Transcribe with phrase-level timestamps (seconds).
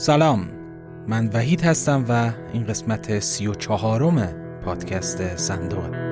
[0.00, 0.48] سلام.
[1.08, 4.34] من وحید هستم و این قسمت سی و چهارم
[4.64, 6.09] پادکست صندوق.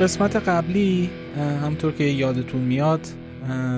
[0.00, 3.00] قسمت قبلی همطور که یادتون میاد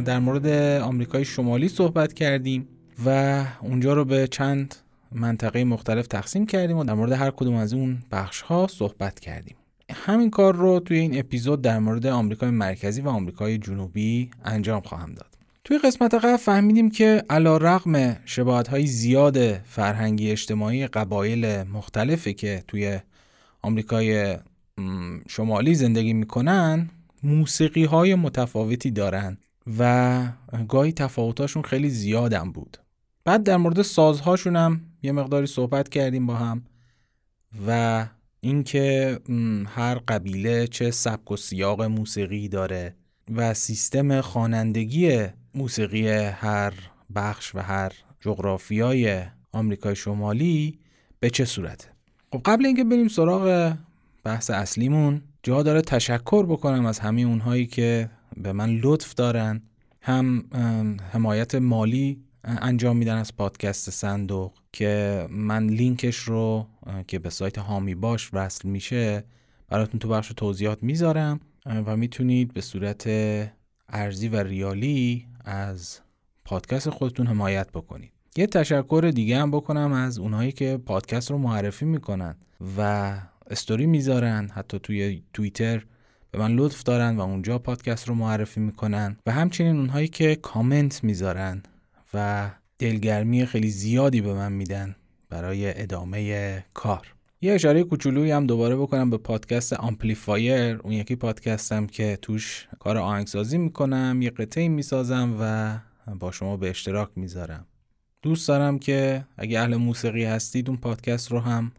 [0.05, 0.47] در مورد
[0.83, 2.69] آمریکای شمالی صحبت کردیم
[3.06, 4.75] و اونجا رو به چند
[5.12, 9.56] منطقه مختلف تقسیم کردیم و در مورد هر کدوم از اون بخش ها صحبت کردیم.
[9.91, 15.12] همین کار رو توی این اپیزود در مورد آمریکای مرکزی و آمریکای جنوبی انجام خواهم
[15.12, 15.39] داد.
[15.65, 22.65] توی قسمت قبل فهمیدیم که علا رقم شباهت های زیاد فرهنگی اجتماعی قبایل مختلفی که
[22.69, 22.98] توی
[23.62, 24.37] آمریکای
[25.28, 26.91] شمالی زندگی می‌کنن
[27.23, 29.39] موسیقی های متفاوتی دارن
[29.78, 30.28] و
[30.69, 32.77] گاهی تفاوتاشون خیلی زیادم بود.
[33.25, 36.62] بعد در مورد سازهاشون هم یه مقداری صحبت کردیم با هم
[37.67, 38.06] و
[38.41, 39.19] اینکه
[39.67, 42.95] هر قبیله چه سبک و سیاق موسیقی داره
[43.34, 46.73] و سیستم خوانندگی موسیقی هر
[47.15, 49.22] بخش و هر جغرافیای
[49.53, 50.78] آمریکای شمالی
[51.21, 51.89] به چه صورته.
[52.33, 53.75] خب قبل اینکه بریم سراغ
[54.25, 55.22] بحث اصلیمون.
[55.43, 59.62] جا داره تشکر بکنم از همه اونهایی که به من لطف دارن.
[60.03, 60.44] هم
[61.12, 66.66] حمایت مالی انجام میدن از پادکست صندوق که من لینکش رو
[67.06, 69.25] که به سایت هامی باش وصل میشه
[69.69, 71.41] براتون تو بخش توضیحات می‌ذارم.
[71.66, 73.09] و می‌تونید به صورت
[73.89, 76.00] ارزی و ریالی از
[76.44, 78.12] پادکست خودتون حمایت بکنید.
[78.37, 82.37] یه تشکر دیگه هم بکنم از اونهایی که پادکست رو معرفی می‌کنن
[82.78, 83.12] و
[83.53, 85.85] استوری می‌ذارن حتی توی توییتر
[86.31, 91.05] به من لطف دارن و اونجا پادکست رو معرفی می‌کنن و همچنین اونهایی که کامنت
[91.05, 91.63] می‌ذارن
[92.15, 94.97] و دلگرمی خیلی زیادی به من میدن
[95.31, 97.15] برای ادامه کار.
[97.41, 100.77] یه اشاره کوچولویی هم دوباره بکنم به پادکست Amplifier.
[100.77, 105.79] اون یکی پادکستم که توش کار آهنگسازی می‌کنم یه قطعه‌ای می‌سازم و
[106.15, 107.67] با شما به اشتراک می‌ذارم.
[108.23, 111.73] دوست دارم که اگه اهل موسیقی هستید اون پادکست رو هم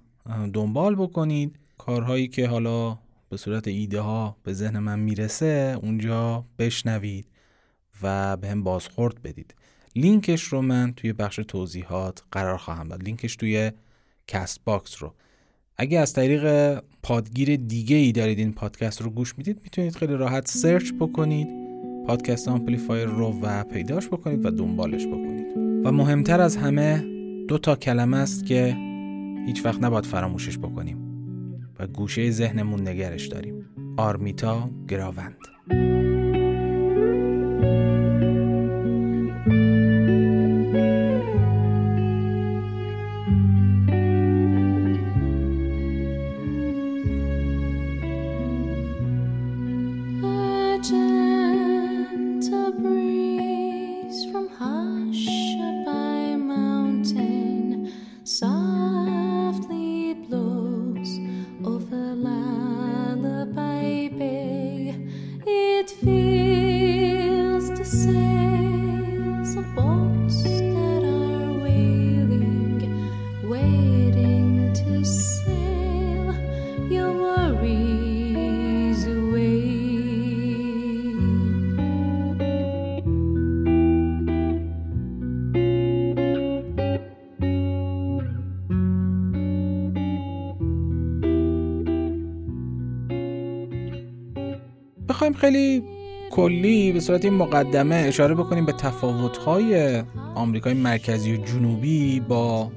[0.54, 1.56] دنبال بکنید.
[1.86, 2.98] کارهایی که حالا
[3.30, 7.26] به صورت ایده ها به ذهن من می‌رسه اونجا بشنوید
[8.04, 9.56] و بهم بازخورد بدید.
[9.96, 13.04] لینکش رو من توی بخش توضیحات قرار خواهم داد.
[13.04, 13.72] لینکش توی
[14.28, 15.14] Castbox رو.
[15.78, 16.74] اگه از طریق
[17.04, 21.48] پادگیر دیگه ای دارید این پادکست رو گوش می‌دید می‌تونید خیلی راحت search بکنید
[22.08, 25.58] پادکست Amplifier رو و پیداش بکنید و دنبالش بکنید.
[25.58, 27.04] و مهمتر از همه
[27.48, 28.78] دو تا کلمه است که
[29.46, 31.03] هیچ وقت نباید فراموشش بکنیم.
[31.80, 33.66] و گوشه ذهنمون نگهش داریم.
[33.98, 35.38] آرمیتا گراوند.
[97.04, 100.04] صورت این مقدمه اشاره بکنیم به تفاوت‌های
[100.36, 102.72] آمریکای مرکزی و جنوبی با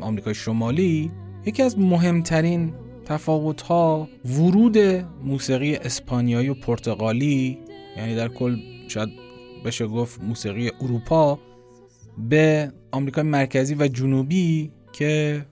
[0.00, 1.10] آمریکای شمالی.
[1.46, 2.72] یکی از مهمترین
[3.04, 4.78] تفاوت ها ورود
[5.24, 7.58] موسیقی اسپانیایی و پرتغالی
[7.96, 8.56] یعنی در کل
[8.88, 9.08] شاید
[9.64, 11.38] بشه گفت موسیقی اروپا
[12.18, 14.72] به آمریکای مرکزی و جنوبی.
[14.92, 15.46] که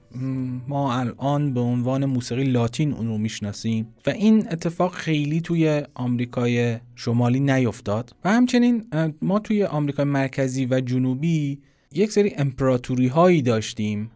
[0.69, 6.79] ما الان به عنوان موسیقی لاتین اون رو می‌شناسیم و این اتفاق خیلی توی آمریکای
[6.95, 8.85] شمالی نیفتاد و همچنین
[9.23, 11.61] ما توی آمریکای مرکزی و جنوبی
[11.93, 14.11] یک سری امپراتوری هایی داشتیم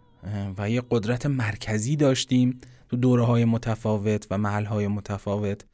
[0.59, 2.59] و یه قدرت مرکزی داشتیم
[2.89, 5.65] تو دوره های متفاوت و محل های متفاوت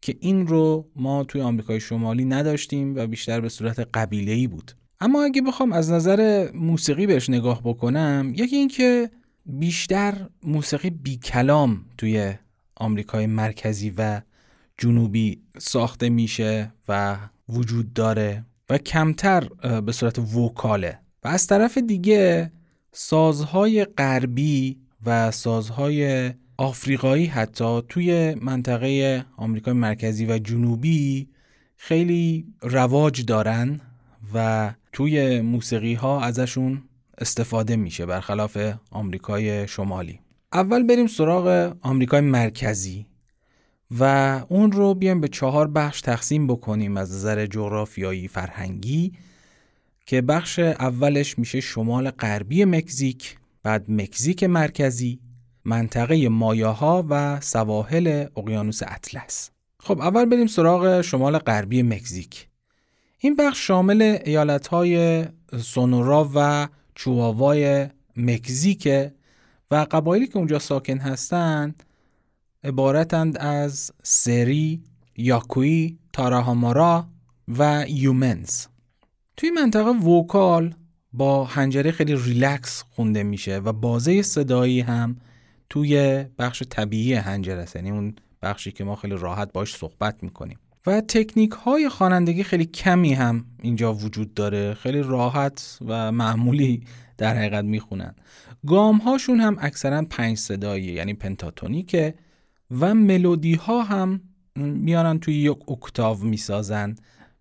[0.00, 4.72] که این رو ما توی آمریکای شمالی نداشتیم و بیشتر به صورت قبیله بود.
[5.00, 9.10] اما اگه بخوام از نظر موسیقی بهش نگاه بکنم یکی اینکه
[9.46, 12.34] بیشتر موسیقی بی کلام توی
[12.76, 14.20] آمریکای مرکزی و
[14.78, 17.16] جنوبی ساخته میشه و
[17.48, 19.48] وجود داره و کمتر
[19.86, 20.98] به صورت وکاله.
[21.24, 22.52] و از طرف دیگه
[22.92, 31.28] سازهای غربی و سازهای آفریقایی حتی توی منطقه آمریکای مرکزی و جنوبی
[31.76, 33.80] خیلی رواج دارن.
[34.34, 36.82] و توی موسیقی ها ازشون
[37.18, 38.58] استفاده میشه برخلاف
[38.90, 40.20] آمریکای شمالی.
[40.52, 43.06] اول بریم سراغ آمریکای مرکزی
[43.98, 44.04] و
[44.48, 49.12] اون رو بیایم به چهار بخش تقسیم بکنیم از نظر جغرافیایی فرهنگی
[50.06, 55.20] که بخش اولش میشه شمال غربی مکزیک بعد مکزیک مرکزی
[55.64, 59.50] منطقه مایاها و سواحل اقیانوس اطلس.
[59.80, 62.48] خب اول بریم سراغ شمال غربی مکزیک.
[63.18, 65.24] این بخش شامل ایالتهای
[65.58, 68.88] سونورا و چیواوای مکزیک
[69.70, 71.82] و قبایلی که اونجا ساکن هستند
[72.64, 74.82] عبارتند از سری،
[75.16, 77.08] یاکوی، تاراهومارا
[77.48, 78.66] و یومنز.
[79.36, 80.74] توی منطقه vocal
[81.12, 85.16] با حنجره خیلی ریلکس خونده میشه و بازه صدایی هم
[85.70, 87.76] توی بخش طبیعی حنجره است.
[87.76, 90.58] یعنی اون بخشی که ما خیلی راحت باش صحبت می‌کنیم.
[90.86, 94.74] و تکنیک های خوانندگی خیلی کمی هم اینجا وجود داره.
[94.74, 96.82] خیلی راحت و معمولی
[97.18, 98.14] در حقیقت می‌خونن.
[98.66, 102.14] گام هاشون هم اکثرا پنج صدایی یعنی پنتاتونیکه
[102.80, 104.20] و ملودی ها هم
[104.56, 106.94] میارن توی یک اکتاو می‌سازن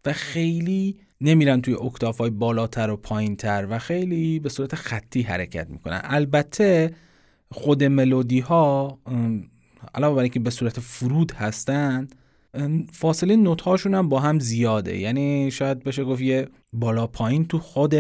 [0.06, 5.70] و خیلی نمیرن توی اکتاف های بالاتر و پایینتر و خیلی به صورت خطی حرکت
[5.70, 6.02] می‌کنن.
[6.04, 6.96] البته
[7.52, 9.00] خود ملودی ها
[9.96, 12.08] علاوه بر اینکه به صورت فرود هستن
[12.94, 14.98] فاصله نوت هاشون هم با هم زیاده.
[14.98, 17.96] یعنی شاید بشه گفت یه بالا پایین تو خود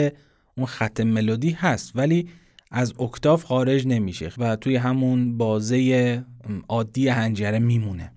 [0.58, 2.30] اون خط ملودی هست ولی
[2.72, 6.24] از اکتاف خارج نمیشه و توی همون بازه
[6.70, 8.12] عادی هنجره میمونه.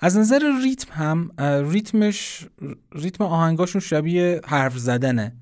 [0.00, 1.30] از نظر ریتم هم
[1.70, 2.46] ریتمش
[2.92, 5.36] ریتم آهنگاشون شبیه حرف زدنه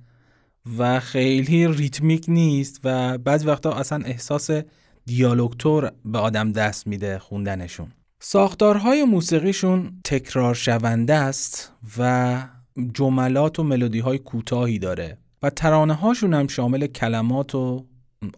[0.78, 4.50] و خیلی ریتمیک نیست و بعضی وقتا اصلا احساس
[5.06, 7.92] دیالوگتور به آدم دست میده خوندنشون.
[8.22, 12.42] ساختارهای موسیقیشون تکرار شونده است و
[12.94, 17.86] جملات و ملودی های کوتاهی داره و ترانه هاشون هم شامل کلمات و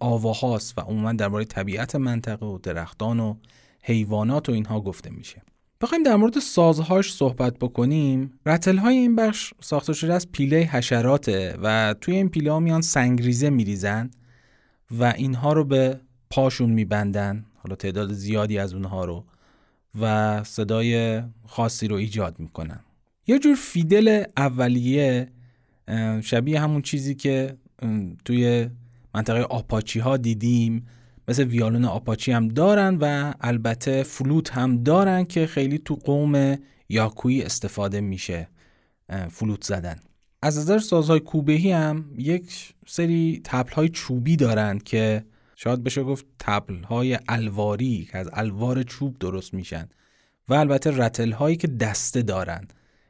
[0.00, 3.34] آواهاست و عموما درباره طبیعت منطقه و درختان و
[3.82, 5.42] حیوانات و اینها گفته میشه.
[5.80, 8.40] بخوایم در مورد سازهاش صحبت بکنیم.
[8.46, 12.80] رتل های این بخش ساخته شده از پیله حشراته و توی این پیله ها میان
[12.80, 14.10] سنگریزه میریزن
[14.90, 16.00] و اینها رو به
[16.30, 17.44] پاشون میبندن.
[17.56, 19.24] حالا تعداد زیادی از اونها رو.
[20.00, 22.80] و صدای خاصی رو ایجاد می‌کنن.
[23.26, 25.28] یه جور فیدل اولیه
[26.22, 27.56] شبیه همون چیزی که
[28.24, 28.68] توی
[29.14, 30.86] منطقه آپاچی ها دیدیم.
[31.28, 36.56] مثل ویالون آپاچی هم دارن و البته فلوت هم دارن که خیلی تو قوم
[36.88, 38.48] یاکویی استفاده میشه
[39.30, 39.96] فلوت زدن.
[40.42, 45.24] از نظر سازهای کوبهی هم یک سری تبل های چوبی دارن که
[45.62, 49.88] شاید بشه گفت تبل های الواری که از الوار چوب درست میشن
[50.48, 52.68] و البته رتل هایی که دسته دارن.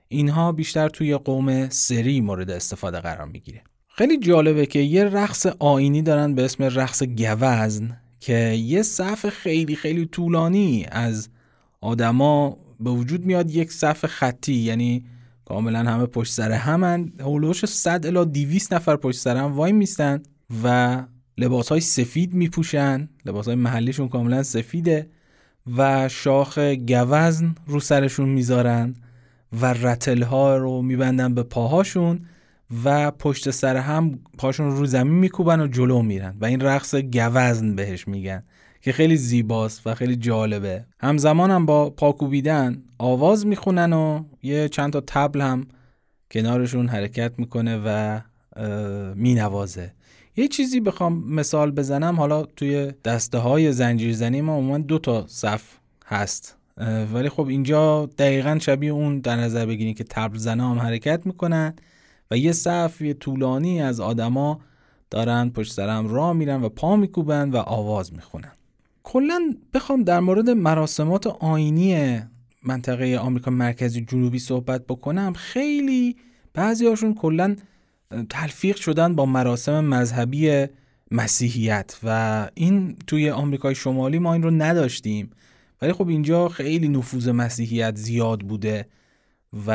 [0.08, 3.62] اینها بیشتر توی قوم سری مورد استفاده قرار می‌گیره.
[3.88, 9.76] خیلی جالبه که یه رقص آینی دارن به اسم رقص گوزن که یه صف خیلی
[9.76, 11.28] خیلی طولانی از
[11.80, 15.04] آدما به وجود میاد یک صف خطی یعنی
[15.44, 17.12] کاملا همه پشت سر همن.
[17.20, 20.22] هولوش 100 الا 200 نفر پشت سر هم وای میستن
[20.64, 21.02] و
[21.42, 23.08] لباس های سفید میپوشن.
[23.26, 25.06] لباس های محلیشون کاملا سفیده
[25.76, 28.94] و شاخ گوزن رو سرشون می‌ذارن
[29.60, 32.26] و رتل ها رو میبندن به پاهاشون
[32.84, 37.74] و پشت سر هم پاشون رو زمین میکوبن و جلو میرن و این رقص گوزن
[37.74, 38.42] بهش میگن
[38.80, 40.84] که خیلی زیباست و خیلی جالبه.
[41.00, 45.66] همزمان هم با پاکوبیدن آواز می‌خونن و یه چند تا تبل هم
[46.30, 48.20] کنارشون حرکت می‌کنه و
[49.14, 49.92] مینوازه.
[50.36, 55.62] یه چیزی بخوام مثال بزنم حالا توی دسته های زنجیرزنی ما عموما دو تا صف
[56.06, 56.56] هست.
[57.14, 61.74] ولی خب اینجا دقیقا شبیه اون در نظر بگیرید که تبل زنه هم حرکت می‌کنن
[62.30, 64.60] و یه صف طولانی از آدما
[65.10, 68.52] دارن پشت سرم راه میرن و پا میکوبن و آواز می‌خونن.
[69.02, 69.40] کلا
[69.74, 72.20] بخوام در مورد مراسمات آینی
[72.62, 75.32] منطقه آمریکا مرکزی جنوبی صحبت بکنم.
[75.32, 76.16] خیلی
[76.54, 77.56] بعضی هاشون کلا
[78.30, 80.66] تلفیق شدن با مراسم مذهبی
[81.10, 85.30] مسیحیت و این توی آمریکای شمالی ما این رو نداشتیم.
[85.82, 88.86] ولی خب اینجا خیلی نفوذ مسیحیت زیاد بوده
[89.66, 89.70] و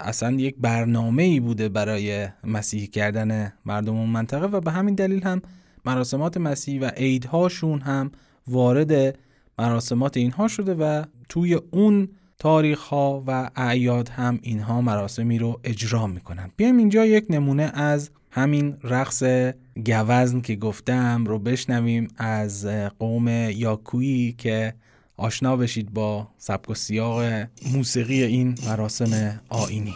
[0.00, 5.22] اصلا یک برنامه ای بوده برای مسیحی کردن مردم اون منطقه و به همین دلیل
[5.22, 5.42] هم
[5.84, 8.10] مراسمات مسیحی و عیدهاشون هم
[8.48, 9.18] وارد
[9.58, 12.08] مراسمات اینها شده و توی اون
[12.40, 18.10] تاریخ ها و اعیاد هم اینها مراسمی رو اجرا می‌کنن بیایم اینجا یک نمونه از
[18.30, 19.22] همین رقص
[19.86, 22.66] گوزن که گفتم رو بشنویم از
[22.98, 24.74] قوم یاکویی که
[25.16, 27.22] آشنا بشید با سبک و سیاق
[27.72, 29.94] موسیقی این مراسم آینی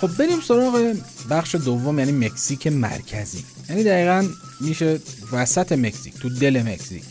[0.00, 0.94] خب بریم سراغ
[1.30, 3.44] بخش دوم یعنی مکزیک مرکزی.
[3.68, 4.28] یعنی دقیقا
[4.60, 5.00] میشه
[5.32, 7.02] وسط مکزیک تو دل مکزیک.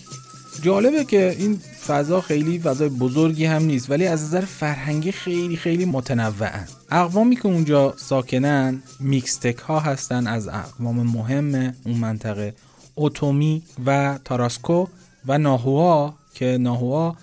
[0.62, 5.86] جالبه که این فضا خیلی فضای بزرگی هم نیست ولی از نظر فرهنگی خیلی خیلی
[5.86, 12.53] متنوعن اقوامی که اونجا ساکنن میکستک ها هستن از اقوام مهم اون منطقه.
[12.96, 14.88] اوتومی و تاراسکو
[15.27, 17.15] و ناهوا که ناهوا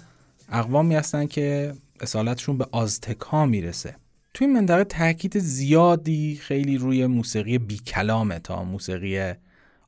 [0.52, 3.94] اقوامی هستن که اصالتشون به آزتک ها می‌رسه.
[4.36, 9.32] توی منطقه تاکید زیادی خیلی روی موسیقی بی کلامه تا موسیقی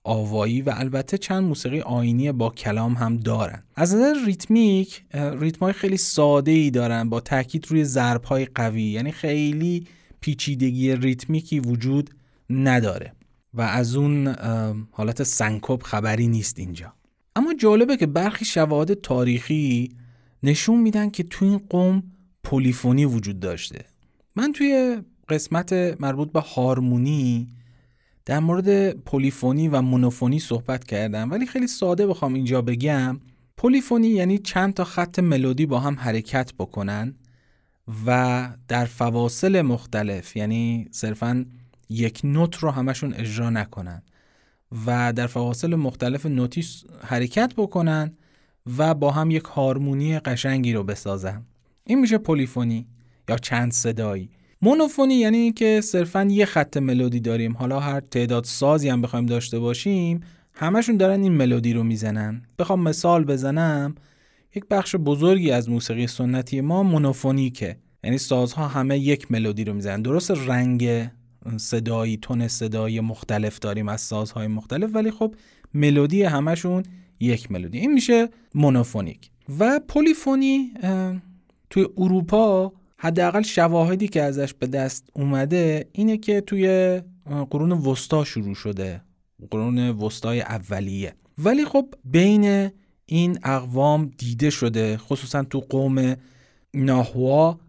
[0.04, 3.62] آوایی و البته چند موسیقی آینی با کلام هم دارن.
[3.76, 9.12] از نظر ریتمیک ریتمای خیلی ساده ای دارن با تاکید روی ضرب های قوی یعنی
[9.12, 9.86] خیلی
[10.20, 12.10] پیچیدگی ریتمیکی وجود
[12.50, 13.12] نداره
[13.54, 14.28] و از اون
[14.90, 16.92] حالت سنکوب خبری نیست اینجا.
[17.36, 19.88] اما جالبه که برخی شواهد تاریخی
[20.42, 22.02] نشون میدن که تو این قوم
[22.44, 23.84] پلیفونی وجود داشته.
[24.38, 27.48] من توی قسمت مربوط به هارمونی
[28.24, 31.30] در مورد پلیفونی و مونوفونی صحبت کردم.
[31.30, 33.20] ولی خیلی ساده بخوام اینجا بگم.
[33.56, 37.14] پلیفونی یعنی چند تا خط ملودی با هم حرکت بکنن
[38.06, 41.46] و در فواصل مختلف یعنی صرفا
[41.88, 44.02] یک نوت رو همشون اجرا نکنن
[44.86, 46.64] و در فواصل مختلف نوتی
[47.04, 48.12] حرکت بکنن
[48.78, 51.42] و با هم یک هارمونی قشنگی رو بسازن.
[51.84, 52.86] این میشه پلیفونی
[53.28, 54.30] یا چند صدایی.
[54.62, 57.56] مونوفونی یعنی اینکه صرفا یه خط ملودی داریم.
[57.56, 60.20] حالا هر تعداد سازی هم بخوایم داشته باشیم
[60.52, 62.42] همشون دارن این ملودی رو می‌زنن.
[62.58, 63.94] بخوام مثال بزنم
[64.54, 67.76] یک بخش بزرگی از موسیقی سنتی ما مونوفونیکه.
[68.04, 70.02] یعنی سازها همه یک ملودی رو می‌زنن.
[70.02, 71.08] درست رنگ
[71.56, 75.34] صدایی تون صدایی مختلف داریم از سازهای مختلف ولی خب
[75.74, 76.82] ملودی همشون
[77.20, 77.78] یک ملودی.
[77.78, 79.30] این میشه مونوفونیک.
[79.58, 80.72] و پلیفونی
[81.70, 87.00] توی اروپا حداقل شواهدی که ازش به دست اومده اینه که توی
[87.50, 89.02] قرون وسطا شروع شده.
[89.50, 91.14] قرون وسطای اولیه.
[91.38, 92.70] ولی خب بین
[93.06, 96.16] این اقوام دیده شده خصوصا تو قوم
[96.74, 97.60] ناهوا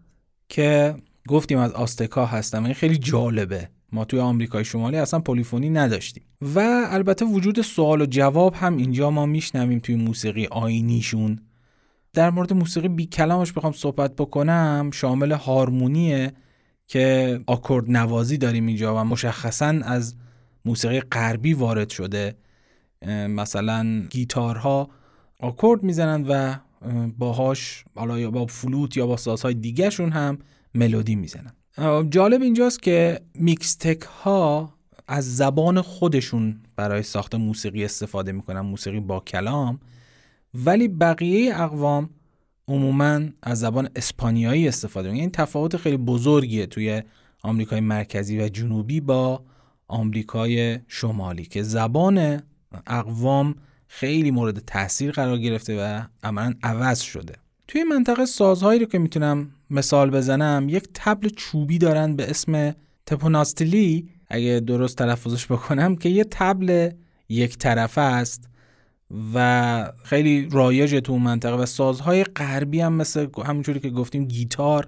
[0.48, 0.94] که
[1.28, 3.68] گفتیم از آستکا هستم این خیلی جالبه.
[3.92, 6.22] ما توی آمریکای شمالی اصلا پلیفونی نداشتیم.
[6.40, 11.40] و البته وجود سوال و جواب هم اینجا ما میشنویم توی موسیقی آینیشون.
[12.12, 16.32] در مورد موسیقی بی کلامش بخوام صحبت بکنم شامل هارمونیه
[16.86, 20.14] که آکورد نوازی داریم اینجا و مشخصا از
[20.64, 22.36] موسیقی غربی وارد شده.
[23.28, 24.90] مثلا گیتارها
[25.38, 26.54] آکورد می‌زنن و
[27.18, 30.38] باهاش حالا یا با فلوت یا با سازهای دیگهشون هم
[30.74, 31.52] ملودی می‌زنن
[32.10, 34.74] جالب اینجاست که میکستک ها
[35.08, 39.80] از زبان خودشون برای ساخت موسیقی استفاده می‌کنن موسیقی با کلام.
[40.54, 42.10] ولی بقیه اقوام
[42.68, 45.20] عموما از زبان اسپانیایی استفاده می‌کنن.
[45.20, 47.02] این تفاوت خیلی بزرگیه توی
[47.42, 49.42] آمریکای مرکزی و جنوبی با
[49.88, 52.42] آمریکای شمالی که زبان
[52.86, 53.54] اقوام
[53.86, 57.34] خیلی مورد تاثیر قرار گرفته و عملا عوض شده.
[57.68, 62.74] توی منطقه سازهایی رو که می‌تونم مثال بزنم یک تبل چوبی دارن به اسم
[63.06, 66.90] تپوناستلی اگه درست تلفظش بکنم که یه تبل
[67.28, 68.49] یک طرفه است.
[69.34, 74.86] و خیلی رایج تو اون منطقه و سازهای غربی هم مثل همونجوری که گفتیم گیتار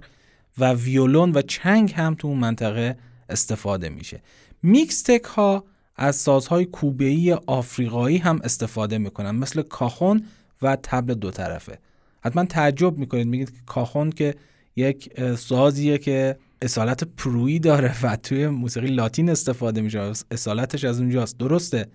[0.57, 2.97] و ویولون و چنگ هم تو اون منطقه
[3.29, 4.21] استفاده میشه.
[4.63, 5.63] میکستک ها
[5.95, 10.23] از سازهای کوبه‌ای آفریقایی هم استفاده می‌کنن مثل کاخون
[10.61, 11.79] و تبل دو طرفه.
[12.21, 14.35] حتما تعجب می‌کنید میگید که کاخون که
[14.75, 21.37] یک سازیه که اصالت پرویی داره و توی موسیقی لاتین استفاده میشه اصالتش از اونجاست.
[21.37, 21.87] درسته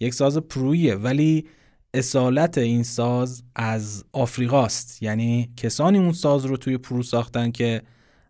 [0.00, 1.46] یک ساز پروییه ولی
[1.94, 5.02] اصالت این ساز از آفریقاست.
[5.02, 7.82] یعنی کسانی اون ساز رو توی پرو ساختن که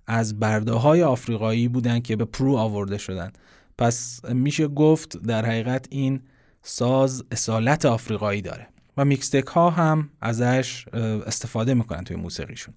[0.07, 3.33] از برده های آفریقایی بودن که به پرو آورده شدن.
[3.79, 6.21] پس میشه گفت در حقیقت این
[6.63, 8.69] ساز اصالت آفریقایی داره.
[8.97, 10.89] و میکستک ها هم ازش
[11.27, 12.75] استفاده می‌کنن توی موسیقیشون.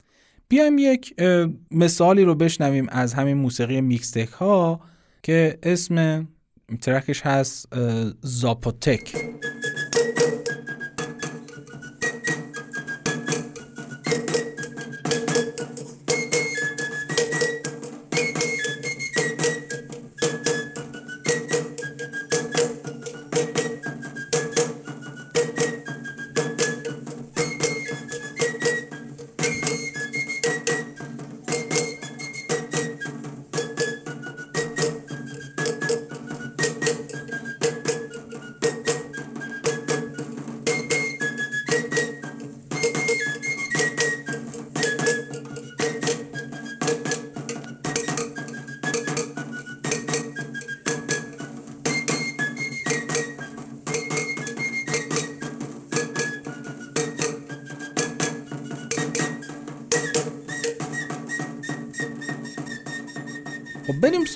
[0.47, 1.15] بیایم یک
[1.71, 4.81] مثالی رو بشنویم از همین موسیقی میکستک ها
[5.23, 6.27] که اسم
[6.81, 7.73] track ش هست
[8.21, 9.15] زاپوتک.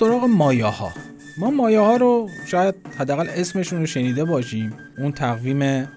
[0.00, 0.92] سراغ مایه ها
[1.38, 4.72] ما مایه ها رو شاید حداقل اسمشون رو شنیده باشیم.
[4.98, 5.88] اون تقویم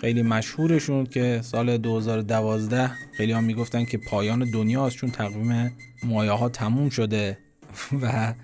[0.00, 6.48] خیلی مشهورشون که سال 2012 خیلی هم می‌گفتن که پایان دنیاست چون تقویم مایه ها
[6.48, 7.38] تموم شده.
[8.02, 8.34] و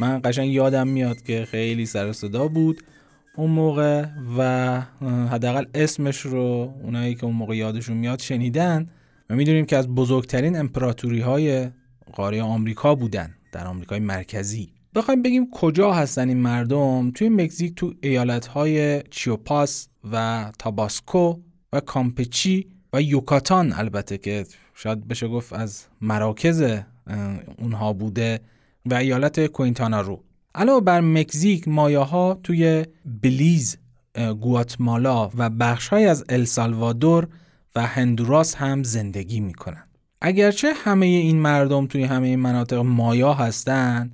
[0.00, 2.82] من قشنگ یادم میاد که خیلی سر صدا بود
[3.36, 4.06] اون موقع
[4.38, 4.80] و
[5.30, 8.88] حداقل اسمش رو اونایی که اون موقع یادشون میاد شنیدن
[9.30, 11.68] و می‌دونیم که از بزرگترین امپراتوری های
[12.12, 13.34] قاره آمریکا بودن.
[13.52, 14.72] در آمریکای مرکزی.
[14.94, 21.36] بخوایم بگیم کجا هستن این مردم؟ توی مکزیک تو ایالتهای چیوپاس و تاباسکو
[21.72, 26.64] و کامپچی و یوکاتان البته که شاید بشه گفت از مراکز
[27.58, 28.40] اونها بوده
[28.86, 32.86] و ایالت کوینتانا رو علاوه بر مکزیک مایه ها توی
[33.22, 33.76] بلیز
[34.40, 37.28] گواتمالا و بخشهایی از السالوادور
[37.76, 39.84] و هندوراس هم زندگی می‌کنن.
[40.20, 44.10] اگرچه همه این مردم توی همه این مناطق مایا هستن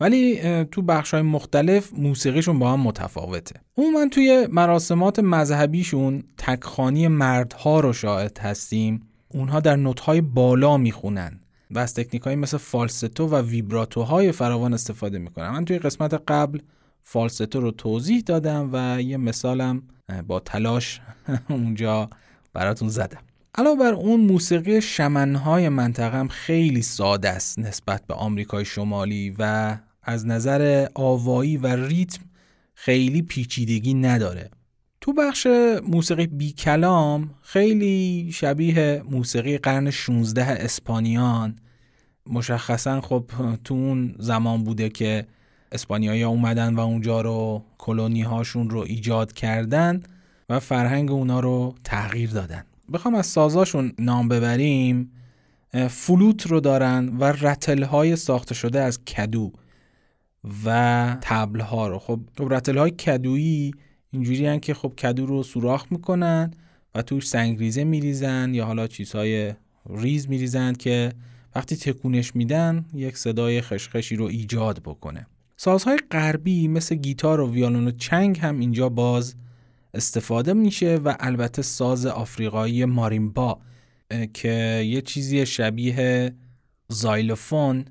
[0.00, 3.60] ولی تو بخش های مختلف موسیقیشون با هم متفاوته.
[3.76, 9.02] عموما توی مراسمات مذهبیشون تکخانی مردها رو شاهد هستیم.
[9.28, 11.40] اونها در نوت‌های بالا می‌خونن
[11.70, 15.50] و از تکنیک های مثل فالستو و ویبراتو های فراوان استفاده می‌کنن.
[15.50, 16.58] من توی قسمت قبل
[17.02, 19.82] فالستو رو توضیح دادم و یه مثالم
[20.26, 21.00] با تلاش
[21.50, 22.10] اونجا
[22.52, 23.27] براتون زدم.
[23.54, 29.76] علاوه بر اون موسیقی شمنهای منطقه هم خیلی ساده است نسبت به آمریکای شمالی و
[30.02, 32.22] از نظر آوایی و ریتم
[32.74, 34.50] خیلی پیچیدگی نداره.
[35.00, 35.46] تو بخش
[35.86, 41.56] موسیقی بی کلام خیلی شبیه موسیقی قرن 16 اسپانیان.
[42.26, 43.30] مشخصا خب
[43.64, 45.26] تو اون زمان بوده که
[45.72, 50.02] اسپانیایی اومدن و اونجا رو کلونی هاشون رو ایجاد کردن
[50.48, 52.64] و فرهنگ اونا رو تغییر دادن.
[52.92, 55.12] بخوام از سازاشون نام ببریم
[55.90, 59.52] فلوت رو دارن و رتل های ساخته شده از کدو
[60.64, 61.98] و تبل ها رو.
[61.98, 63.74] خب رتل های کدویی
[64.10, 66.50] اینجوری هن که خب کدو رو سوراخ می‌کنن
[66.94, 69.54] و توش سنگریزه میریزن یا حالا چیزهای
[69.90, 71.12] ریز میریزن که
[71.54, 75.26] وقتی تکونش میدن یک صدای خشخشی رو ایجاد بکنه.
[75.56, 79.34] سازهای غربی مثل گیتار و ویولون و چنگ هم اینجا باز
[79.94, 83.58] استفاده میشه و البته ساز آفریقایی ماریمبا
[84.34, 86.32] که یه چیزی شبیه
[86.88, 87.84] زایلوفون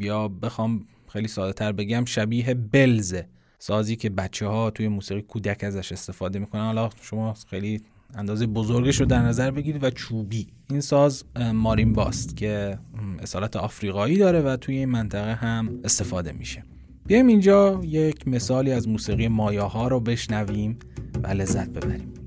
[0.00, 3.28] یا بخوام خیلی ساده تر بگم شبیه بلزه.
[3.58, 6.64] سازی که بچه ها توی موسیقی کودک ازش استفاده می‌کنن.
[6.64, 7.82] حالا شما خیلی
[8.14, 10.46] اندازه بزرگش رو در نظر بگیرید و چوبی.
[10.70, 11.24] این ساز
[11.54, 12.78] مارین باست که
[13.18, 16.64] اصالت آفریقایی داره و توی این منطقه هم استفاده میشه.
[17.12, 20.78] بیایم اینجا یک مثالی از موسیقی مایا ها رو بشنویم
[21.22, 22.21] و لذت ببریم.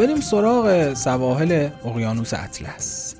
[0.00, 3.14] بریم سراغ سواحل اقیانوس اطلس.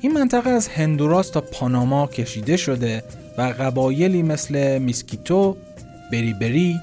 [0.00, 3.04] این منطقه از هندوراس تا پاناما کشیده شده
[3.38, 5.56] و قبایلی مثل میسکیتو،
[6.10, 6.76] بریبری،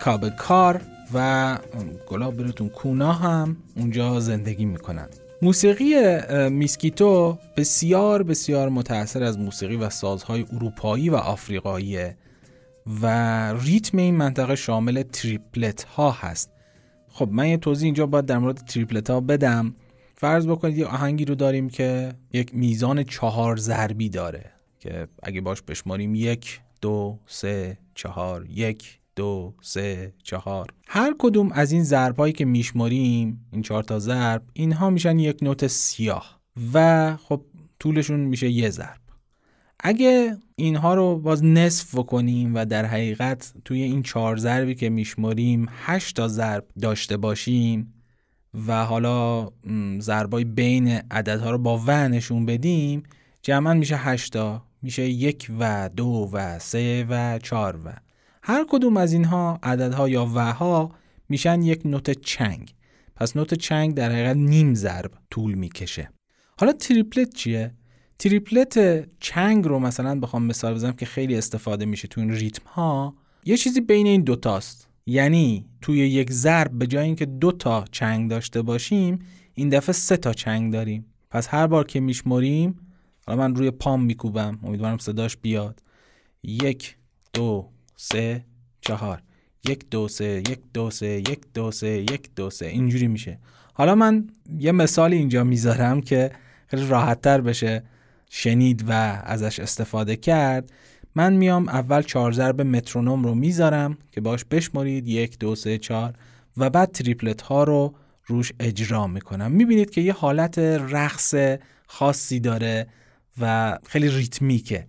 [0.00, 0.80] کابکار
[1.14, 1.58] و
[2.06, 5.08] گلاب به روتون کونا هم اونجا زندگی می‌کنن.
[5.42, 5.94] موسیقی
[6.48, 12.16] میسکیتو بسیار بسیار متاثر از موسیقی و سازهای اروپایی و آفریقاییه
[13.02, 13.06] و
[13.52, 16.51] ریتم این منطقه شامل triplet ها هست.
[17.12, 19.74] خب من یه توضیح اینجا باید در مورد تریپلت ها بدم.
[20.14, 25.62] فرض بکنید یه آهنگی رو داریم که یک میزان چهار ضربی داره که اگه باش
[25.62, 30.66] بشماریم یک دو سه چهار یک دو سه چهار.
[30.86, 35.42] هر کدوم از این ضرب هایی که میشماریم این چهار تا ضرب اینها میشن یک
[35.42, 36.40] نوت سیاه
[36.74, 37.42] و خب
[37.78, 39.01] طولشون میشه یه ضرب.
[39.84, 45.66] اگه اینها رو باز نصف بکنیم و در حقیقت توی این چهار ضربی که میشماریم
[45.70, 47.94] هشت تا ضرب داشته باشیم
[48.66, 49.48] و حالا
[49.98, 53.02] ضربای بین عددها رو با و نشون بدیم
[53.42, 57.92] جمعا میشه هشتا میشه یک و دو و سه و چهار و.
[58.42, 60.90] هر کدوم از اینها عددها یا وها
[61.28, 62.74] میشن یک نوت چنگ.
[63.16, 66.10] پس نوت چنگ در حقیقت نیم ضرب طول می‌کشه.
[66.58, 67.74] حالا تریپلت چیه؟
[68.22, 73.14] تریپلت چنگ رو مثلا بخوام مثال بزنم که خیلی استفاده میشه تو این ریتم ها
[73.44, 78.30] یه چیزی بین این دوتاست یعنی توی یک ضرب به جای اینکه دو تا چنگ
[78.30, 79.18] داشته باشیم
[79.54, 81.06] این دفعه سه تا چنگ داریم.
[81.30, 82.78] پس هر بار که میشمریم
[83.26, 85.82] حالا من روی پام میکوبم امیدوارم صداش بیاد.
[86.42, 86.96] یک
[87.32, 88.44] دو سه
[88.80, 89.22] چهار.
[89.68, 92.66] یک دو سه یک دو سه یک دو سه یک دو سه.
[92.66, 93.38] اینجوری میشه.
[93.74, 94.26] حالا من
[94.58, 96.30] یه مثالی اینجا می‌ذارم که
[96.66, 97.82] خیلی راحتتر بشه.
[98.34, 98.92] شنید و
[99.24, 100.72] ازش استفاده کرد
[101.14, 106.14] من میام اول چهار ضرب مترونوم رو می‌ذارم که باش بشمارید یک دو سه چهار
[106.56, 107.94] و بعد تریپلت ها رو
[108.26, 109.52] روش اجرا می‌کنم.
[109.52, 111.34] می‌بینید که یه حالت رقص
[111.86, 112.86] خاصی داره
[113.40, 114.86] و خیلی ریتمیکه.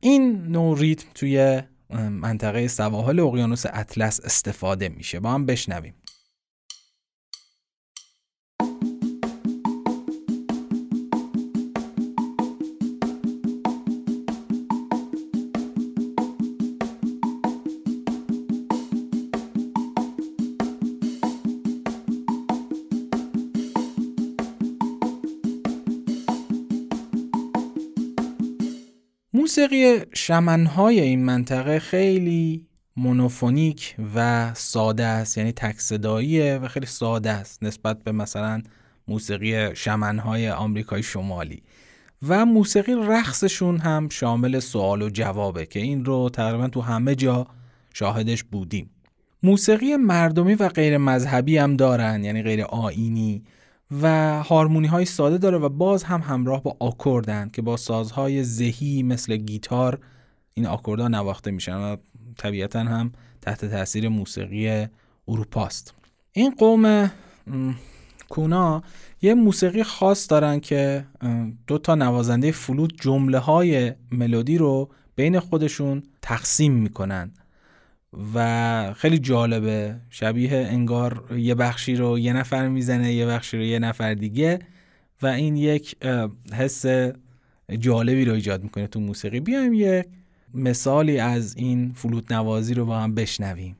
[0.00, 1.62] این نوع ریتم توی
[2.10, 5.20] منطقه سواحل اقیانوس اطلس استفاده میشه.
[5.20, 5.94] با هم بشنویم.
[29.62, 35.76] موسیقی شمنهای این منطقه خیلی مونوفونیک و ساده است یعنی تک
[36.62, 38.62] و خیلی ساده است نسبت به مثلا
[39.08, 41.62] موسیقی شمنهای آمریکای شمالی.
[42.28, 47.46] و موسیقی رقصشون هم شامل سوال و جوابه که این رو تقریبا تو همه جا
[47.94, 48.90] شاهدش بودیم.
[49.42, 53.42] موسیقی مردمی و غیر مذهبی هم دارن یعنی غیر آینی
[54.02, 59.02] و هارمونی های ساده داره و باز هم همراه با آکوردن که با سازهای ذهی
[59.02, 59.98] مثل گیتار
[60.54, 61.96] این آکوردها نواخته میشن و
[62.38, 64.86] طبیعتا هم تحت تاثیر موسیقی
[65.28, 65.94] اروپاست.
[66.32, 67.10] این قوم
[68.28, 68.82] کونا
[69.22, 71.06] یه موسیقی خاص دارن که
[71.66, 77.30] دو تا نوازنده فلوت جمله های ملودی رو بین خودشون تقسیم می‌کنن.
[78.34, 79.96] و خیلی جالبه.
[80.10, 84.58] شبیه انگار یه بخشی رو یه نفر می‌زنه یه بخشی رو یه نفر دیگه
[85.22, 85.96] و این یک
[86.54, 86.84] حس
[87.78, 89.40] جالبی رو ایجاد می‌کنه تو موسیقی.
[89.40, 90.06] بیایم یک
[90.54, 93.76] مثالی از این فلوت نوازی رو با هم بشنویم.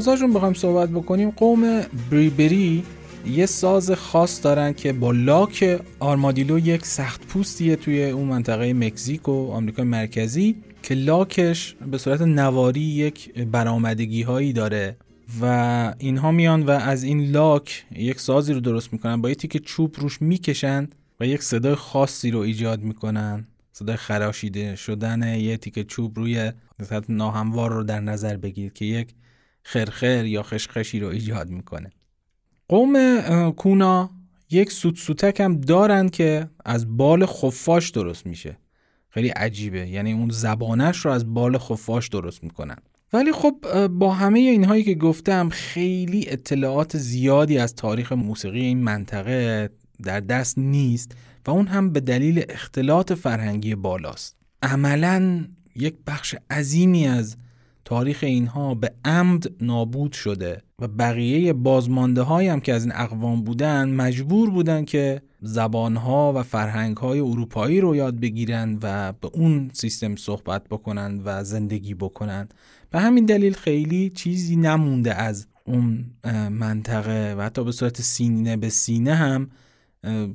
[0.00, 1.80] سازاشون بخوایم صحبت بکنیم قوم
[2.10, 2.84] بریبری
[3.26, 9.28] یه ساز خاص دارن که با لاک آرمادیلو یک سخت پوستیه توی اون منطقه مکزیک
[9.28, 14.96] و آمریکای مرکزی که لاکش به صورت نواری یک برآمدگی هایی داره
[15.40, 19.20] و اینها میان و از این لاک یک سازی رو درست می‌کنن.
[19.20, 20.88] با یه تیک چوب روش می‌کشن
[21.20, 23.46] و یک صدای خاصی رو ایجاد می‌کنن.
[23.72, 26.52] صدای خراشیده شدن یه تیک چوب روی
[27.08, 29.08] ناهموار رو در نظر بگیر که یک
[29.64, 31.90] خرخر یا خشخشی رو ایجاد می‌کنه.
[32.68, 34.10] قوم کونا
[34.50, 38.58] یک سوت هم دارن که از بال خفاش درست میشه.
[39.08, 39.88] خیلی عجیبه.
[39.88, 42.76] یعنی اون زبانش رو از بال خفاش درست می‌کنن.
[43.12, 49.70] ولی خب با همه اینهایی که گفتم خیلی اطلاعات زیادی از تاریخ موسیقی این منطقه
[50.02, 51.12] در دست نیست
[51.46, 54.36] و اون هم به دلیل اختلاط فرهنگی بالاست.
[54.62, 55.44] عملا
[55.76, 57.36] یک بخش عظیمی از
[57.84, 63.90] تاریخ اینها به عمد نابود شده و بقیه بازمانده هم که از این اقوام بودن
[63.90, 70.68] مجبور بودن که زبانها و فرهنگهای اروپایی رو یاد بگیرن و به اون سیستم صحبت
[70.68, 72.48] بکنن و زندگی بکنن.
[72.90, 76.04] به همین دلیل خیلی چیزی نمونده از اون
[76.50, 79.50] منطقه و حتی به صورت سینه به سینه هم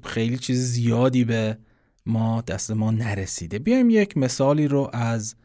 [0.03, 1.57] خیلی چیز زیادی به
[2.05, 3.59] ما دست ما نرسیده.
[3.59, 5.35] بیایم یک مثالی رو از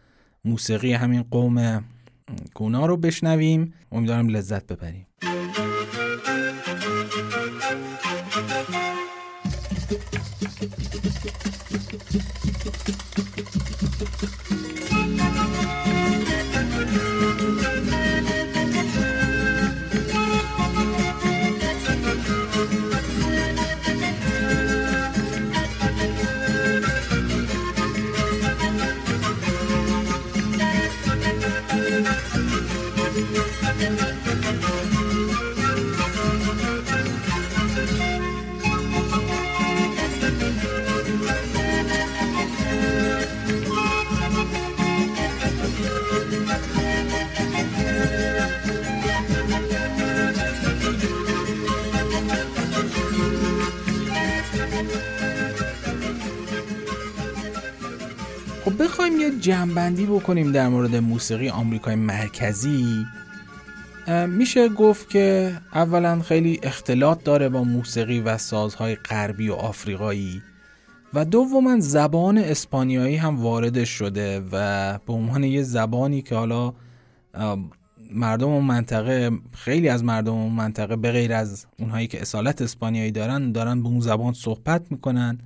[0.45, 1.85] موسیقی همین قوم
[2.55, 3.75] گونا رو بشنویم.
[3.93, 5.07] امیدوارم لذت ببریم.
[58.79, 63.07] بخوایم یه جمعبندی بکنیم در مورد موسیقی آمریکای مرکزی.
[64.29, 70.43] میشه گفت که اولا خیلی اختلاط داره با موسیقی و سازهای غربی و آفریقایی
[71.15, 76.75] و دوما زبان اسپانیایی هم وارد شده و به عنوان یه زبانی که حالا
[78.13, 83.11] مردم اون منطقه خیلی از مردم اون منطقه به غیر از اونهایی که اصالت اسپانیایی
[83.11, 85.39] دارن دارن به اون زبان صحبت می‌کنن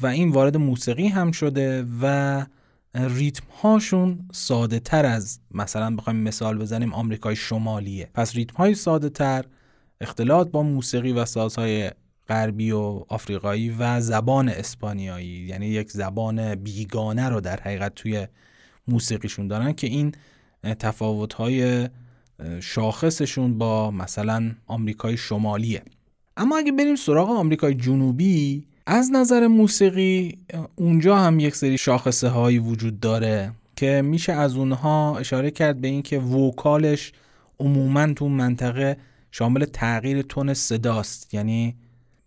[0.00, 2.44] و این وارد موسیقی هم شده و
[2.94, 8.10] ریتم هاشون ساده تر از مثلا بخوایم مثال بزنیم آمریکای شمالیه.
[8.14, 9.44] پس ریتم های ساده تر
[10.00, 11.90] اختلاط با موسیقی و سازهای
[12.28, 18.26] غربی و آفریقایی و زبان اسپانیایی یعنی یک زبان بیگانه رو در حقیقت توی
[18.88, 20.12] موسیقیشون دارن که این
[20.78, 21.88] تفاوت های
[22.60, 25.82] شاخصشون با مثلا آمریکای شمالیه.
[26.36, 30.38] اما اگه بریم سراغ آمریکای جنوبی از نظر موسیقی
[30.76, 35.88] اونجا هم یک سری شاخصه هایی وجود داره که میشه از اونها اشاره کرد به
[35.88, 37.12] اینکه وکالش
[37.60, 38.96] عموما تو منطقه
[39.30, 41.34] شامل تغییر تون صداست.
[41.34, 41.76] یعنی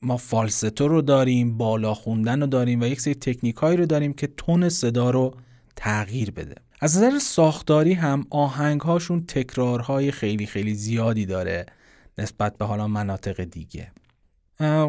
[0.02, 4.13] ما فالستو رو داریم بالا خوندن رو داریم و یک سری تکنیک هایی رو داریم
[4.13, 5.34] که تون صدا رو
[5.76, 6.56] تغییر بده.
[6.80, 11.65] از نظر ساختاری هم آهنگ هاشون تکرارهای خیلی خیلی زیادی داره
[12.17, 13.91] نسبت به حالا مناطق دیگه.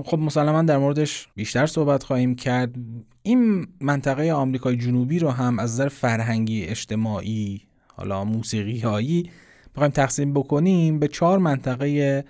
[0.05, 2.75] خب مسلما در موردش بیشتر صحبت خواهیم کرد.
[3.23, 9.31] این منطقه آمریکای جنوبی رو هم از نظر فرهنگی اجتماعی حالا موسیقی هایی
[9.75, 12.25] بخوایم تقسیم بکنیم به چهار منطقه.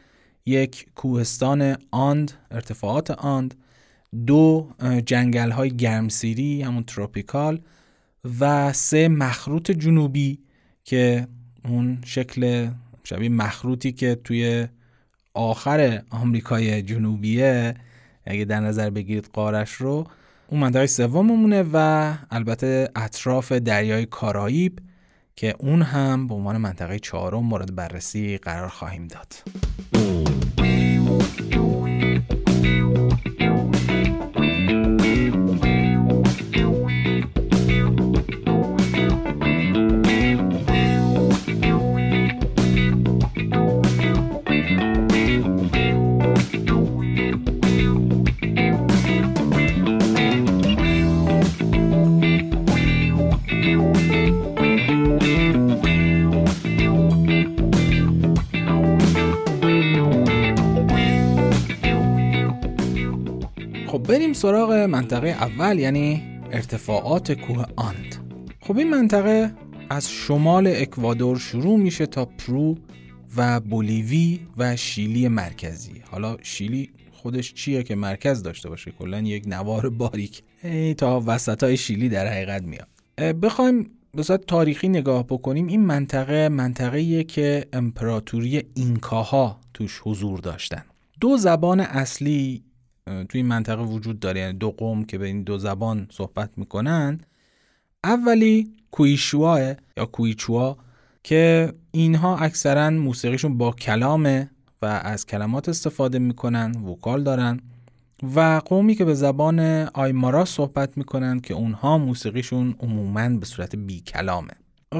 [0.47, 3.55] یک کوهستان آند ارتفاعات آند.
[4.27, 4.69] دو
[5.07, 7.61] جنگل های گرمسیری همون تروپیکال.
[8.41, 10.39] و سه مخروط جنوبی
[10.85, 11.27] که
[11.65, 12.69] اون شکل
[13.05, 14.67] شبیه مخروطی که توی
[15.35, 17.75] آخر آمریکای جنوبیه
[18.27, 20.07] اگه در نظر بگیرید قارش رو
[20.49, 24.79] اون منطقه سوممونه و البته اطراف دریای کارائیب
[25.37, 29.35] که اون هم به عنوان منطقه چهارم مورد بررسی قرار خواهیم داد.
[64.15, 66.23] بریم سراغ منطقه اول یعنی
[66.53, 68.17] ارتفاعات کوه آند.
[68.61, 69.53] خب این منطقه
[69.91, 72.77] از شمال اکوادور شروع میشه تا پرو
[73.37, 76.03] و بولیوی و شیلی مرکزی.
[76.11, 80.43] حالا شیلی خودش چیه که مرکز داشته باشه؟ کلا یک نوار باریک.
[80.65, 82.89] ای تا وسط های شیلی در حقیقت میاد.
[83.41, 85.67] بخوایم به تاریخی نگاه بکنیم.
[85.67, 90.85] این منطقه منطقه که امپراتوری اینکاها توش حضور داشتن.
[91.21, 92.63] دو زبان اصلی
[93.07, 94.41] توی این منطقه وجود داره.
[94.41, 97.21] یعنی دو قوم که به این دو زبان صحبت می‌کنن.
[98.05, 99.61] اولی کویشواه
[99.97, 100.77] یا کویچوا
[101.23, 104.51] که اینها اکثرا موسیقیشون با کلامه
[104.83, 107.61] و از کلمات استفاده می‌کنن وکال دارن
[108.35, 109.61] و قومی که به زبان
[109.95, 114.53] آیمارا صحبت می‌کنن که اونها موسیقیشون عموما به صورت بی کلامه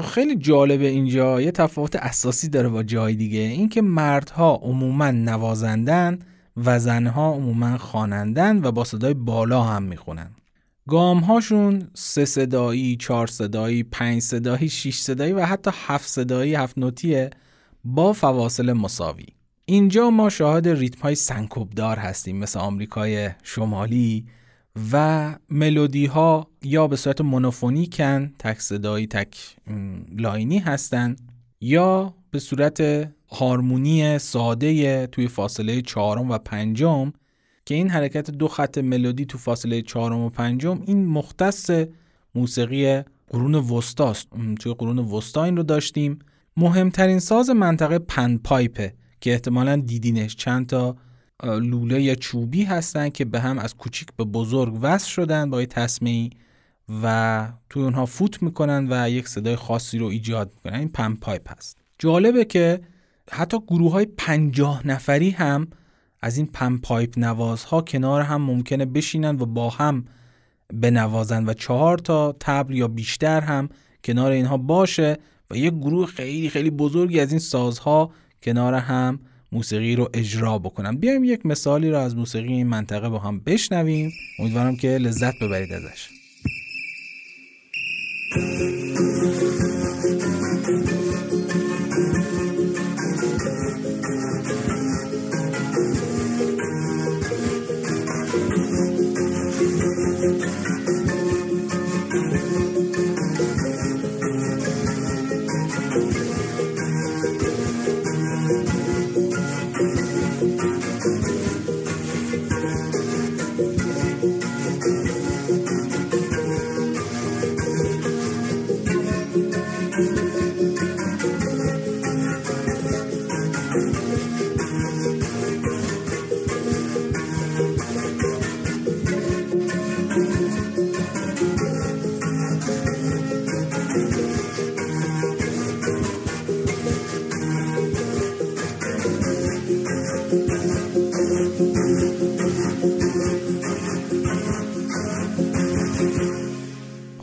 [0.03, 1.41] خیلی جالبه اینجا.
[1.41, 3.39] یه تفاوت اساسی داره با جای دیگه.
[3.39, 6.19] اینکه مردها عموما نوازندن
[6.57, 10.31] و زنها عموما خوانندن و با صدای بالا هم می‌خونن
[10.87, 16.77] گام هاشون سه صدایی، چهار صدایی، پنج صدایی، شیش صدایی و حتی هفت صدایی، هفت
[16.77, 17.29] نوتیه
[17.83, 19.25] با فواصل مساوی.
[19.65, 24.25] اینجا ما شاهد ریتم های سنکوبدار هستیم مثل آمریکای شمالی
[24.91, 29.55] و ملودی ها یا به صورت مونوفونیکن تک صدایی تک
[30.17, 31.15] لاینی هستن
[31.61, 37.13] یا به صورت هارمونی ساده توی فاصله چهارم و پنجم
[37.65, 41.71] که این حرکت دو خط ملودی تو فاصله چهارم و پنجم این مختص
[42.35, 44.27] موسیقی قرون وستاست
[44.59, 46.19] توی قرون وسطا این رو داشتیم.
[46.57, 50.35] مهمترین ساز منطقه پن پایپه که احتمالا دیدینش.
[50.35, 50.95] چند تا
[51.43, 56.29] لوله یا چوبی هستن که به هم از کوچیک به بزرگ وصل شدن با تصمیعی
[57.03, 60.79] و توی اونها فوت می‌کنن و یک صدای خاصی رو ایجاد می‌کنن.
[60.79, 61.77] این pan pipe هست.
[61.99, 62.81] جالبه که
[63.31, 65.67] حتی گروه های پنجاه نفری هم
[66.21, 70.05] از این pan pipe نوازها کنار هم ممکنه بشینن و با هم
[70.73, 73.69] بنوازن و چهار تا تبل یا بیشتر هم
[74.03, 75.17] کنار اینها باشه
[75.51, 78.11] و یک گروه خیلی خیلی بزرگی از این سازها
[78.43, 79.19] کنار هم
[79.51, 80.95] موسیقی رو اجرا بکنن.
[80.95, 84.11] بیایم یک مثالی رو از موسیقی این منطقه با هم بشنویم.
[84.39, 86.09] امیدوارم که لذت ببرید ازش.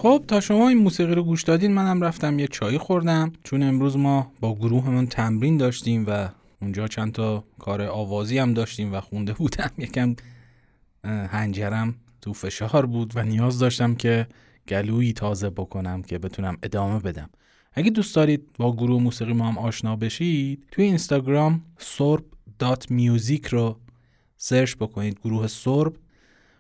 [0.02, 3.32] خب تا شما این موسیقی رو گوش دادین منم رفتم یه چای خوردم.
[3.44, 6.28] چون امروز ما با گروهمون تمرین داشتیم و
[6.62, 9.70] اونجا چند تا کار آوازی هم داشتیم و خونده بودم.
[9.78, 10.16] یکم
[11.04, 14.26] هنجرم تو فشار بود و نیاز داشتم که
[14.68, 17.30] گلویی تازه بکنم که بتونم ادامه بدم.
[17.72, 23.76] اگه دوست دارید با گروه موسیقی ما هم آشنا بشید توی اینستاگرام sorb.music رو
[24.36, 25.20] سرچ بکنید.
[25.24, 25.92] گروه سرب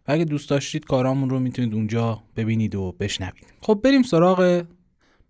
[0.08, 4.64] و اگه دوست داشتید کارامون رو می‌تونید اونجا ببینید و بشنوید خب بریم سراغ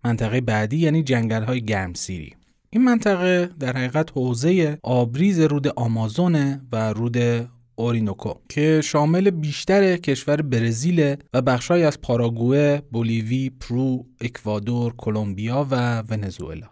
[0.05, 2.35] منطقه بعدی یعنی جنگل های گرمسیری
[2.69, 10.41] این منطقه در حقیقت حوزه آبریز رود آمازونه و رود اورینوکو که شامل بیشتر کشور
[10.41, 16.69] برزیل و بخشهایی از پاراگوئه، بولیوی، پرو، اکوادور، کلمبیا و ونزوئلا.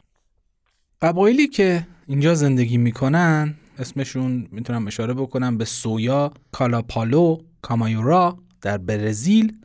[1.01, 9.57] قبایلی که اینجا زندگی می‌کنن اسمشون می‌تونم اشاره بکنم به سویا، کالاپالو، کامایورا در برزیل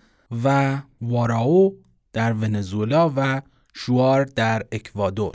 [0.44, 1.76] و واراو
[2.12, 3.42] در ونزوئلا و
[3.74, 5.34] شوار در اکوادور.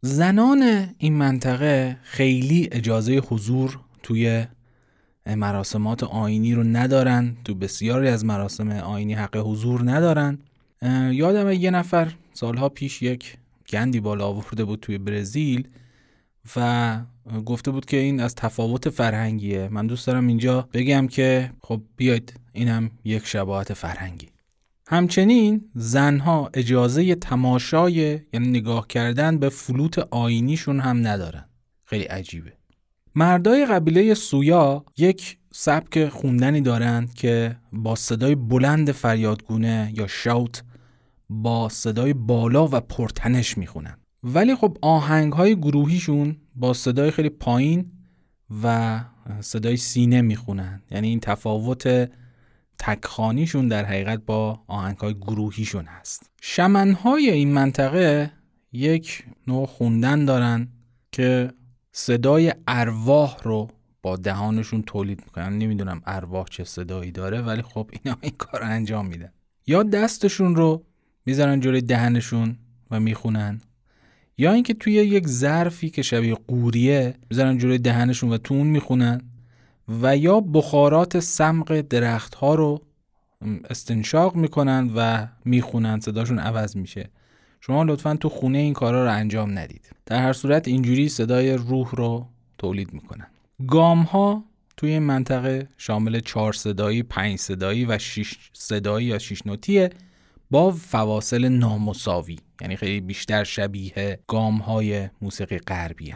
[0.00, 4.46] زنان این منطقه خیلی اجازه حضور توی
[5.26, 10.38] مراسمات آینی رو ندارن تو بسیاری از مراسم آینی حق حضور ندارن
[11.10, 13.36] یادم یه نفر سالها پیش یک
[13.68, 15.68] گندی بالا آورده بود توی برزیل
[16.56, 17.00] و
[17.46, 19.68] گفته بود که این از تفاوت فرهنگیه.
[19.68, 24.28] من دوست دارم اینجا بگم که خب بیاید اینم یک شباهت فرهنگی.
[24.88, 31.44] همچنین زنها اجازه تماشای یعنی نگاه کردن به فلوت آینیشون هم ندارن.
[31.84, 32.52] خیلی عجیبه.
[33.14, 40.64] مردای قبیله سویا یک سبک خوندنی دارند که با صدای بلند فریادگونه یا شاوت
[41.30, 43.96] با صدای بالا و پرتنش می‌خونن.
[44.24, 47.92] ولی خب آهنگ های گروهیشون با صدای خیلی پایین
[48.62, 49.00] و
[49.40, 50.82] صدای سینه می‌خونن.
[50.90, 52.10] یعنی این تفاوت
[52.78, 56.30] تکخانیشون در حقیقت با آهنگ های گروهیشون هست.
[56.40, 58.32] شمنهای این منطقه
[58.72, 60.68] یک نوع خوندن دارن
[61.12, 61.52] که
[61.92, 63.68] صدای ارواح رو
[64.02, 65.58] با دهانشون تولید می‌کنن.
[65.58, 69.32] نمی‌دونم ارواح چه صدایی داره ولی خب اینا این کار انجام میدن.
[69.66, 70.84] یا دستشون رو
[71.26, 72.56] می‌ذارن جلوی دهنشون
[72.90, 73.60] و می‌خونن.
[74.40, 79.20] یا اینکه توی یک ظرفی که شبیه قوریه می‌ذارن جلوی دهنشون و تو اون می‌خونن
[80.02, 82.82] و یا بخارات سمق درخت ها رو
[83.70, 87.10] استنشاق می‌کنن و می‌خونن صداشون عوض میشه.
[87.60, 89.90] شما لطفا تو خونه این کارا رو انجام ندید.
[90.06, 92.26] در هر صورت اینجوری صدای روح رو
[92.58, 93.26] تولید می‌کنن.
[93.68, 94.44] گام ها
[94.76, 99.90] توی این منطقه شامل چهار صدایی، پنج صدایی و شش صدایی یا شش نوتیه
[100.50, 102.38] با فواصل نامساوی.
[102.60, 106.14] یعنی خیلی بیشتر شبیه گام های موسیقی غربی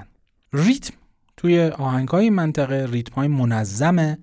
[0.53, 0.95] ریتم
[1.37, 4.19] توی آهنگ های منطقه ریتم های منظمه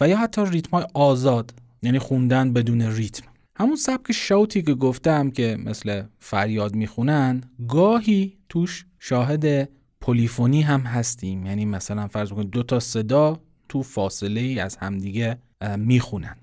[0.00, 3.26] و یا حتی ریتم های آزاد یعنی خوندن بدون ریتم.
[3.56, 9.68] همون سبک شوتی که گفتم که مثل فریاد می‌خونن گاهی توش شاهد
[10.00, 11.46] پلیفونی هم هستیم.
[11.46, 15.38] یعنی مثلا فرض بکنید دو تا صدا تو فاصله ای از همدیگه
[15.76, 16.36] می‌خونن.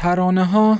[0.00, 0.78] ترانه ها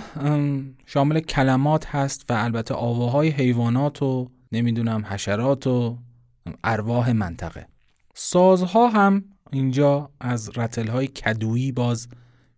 [0.86, 5.98] شامل کلمات هست و البته آواهای حیوانات و نمی‌دونم حشرات و
[6.64, 7.66] ارواح منطقه.
[8.14, 12.08] سازها هم اینجا از رتل های کدویی باز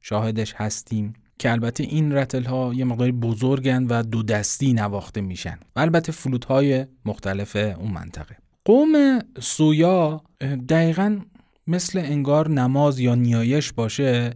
[0.01, 5.59] شاهدش هستیم که البته این رتل ها یه مقداری بزرگن و دو دستی نواخته میشن
[5.77, 8.37] و البته فلوت های مختلف اون منطقه.
[8.65, 10.23] قوم سویا
[10.69, 11.21] دقیقا
[11.67, 14.35] مثل انگار نماز یا نیایش باشه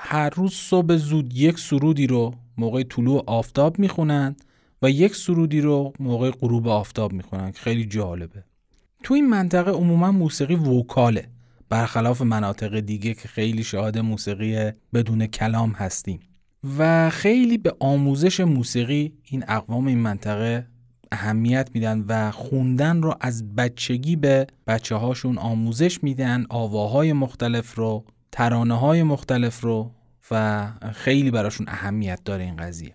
[0.00, 4.36] هر روز صبح زود یک سرودی رو موقع طلوع آفتاب می‌خونن
[4.82, 8.44] و یک سرودی رو موقع غروب آفتاب می‌خونن که خیلی جالبه.
[9.02, 11.28] تو این منطقه عموما موسیقی وکاله
[11.68, 16.20] برخلاف مناطق دیگه که خیلی شاهد موسیقی بدون کلام هستیم.
[16.78, 20.66] و خیلی به آموزش موسیقی این اقوام این منطقه
[21.12, 28.04] اهمیت میدن و خوندن رو از بچگی به بچه هاشون آموزش میدن آواهای مختلف رو
[28.38, 29.90] ترانه های مختلف رو
[30.30, 32.94] و خیلی براشون اهمیت داره این قضیه.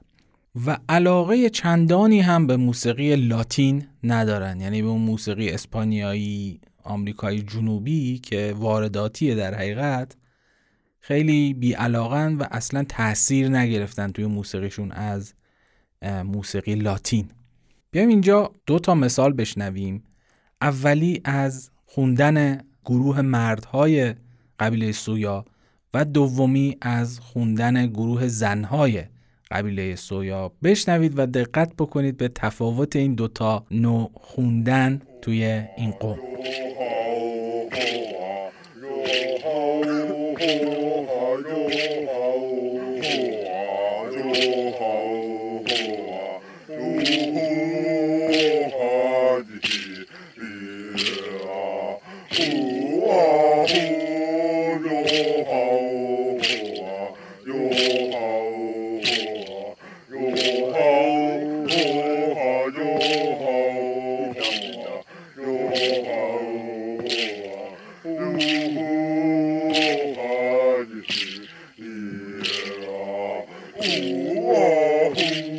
[0.65, 4.61] و علاقه چندانی هم به موسیقی لاتین ندارن.
[4.61, 10.15] یعنی به اون موسیقی اسپانیایی آمریکایی جنوبی که وارداتیه در حقیقت
[10.99, 15.33] خیلی بی علاقن و اصلا تاثیر نگرفتن توی موسیقیشون از
[16.25, 17.27] موسیقی لاتین.
[17.91, 20.03] بیایم اینجا دو تا مثال بشنویم.
[20.61, 24.13] اولی از خوندن گروه مردهای
[24.59, 25.45] قبیله سویا
[25.93, 29.03] و دومی از خوندن گروه زنهای
[29.51, 30.51] قبیله سویا.
[30.63, 36.19] بشنوید و دقت بکنید به تفاوت این دوتا نوع خوندن توی این قوم.
[74.03, 75.52] بریم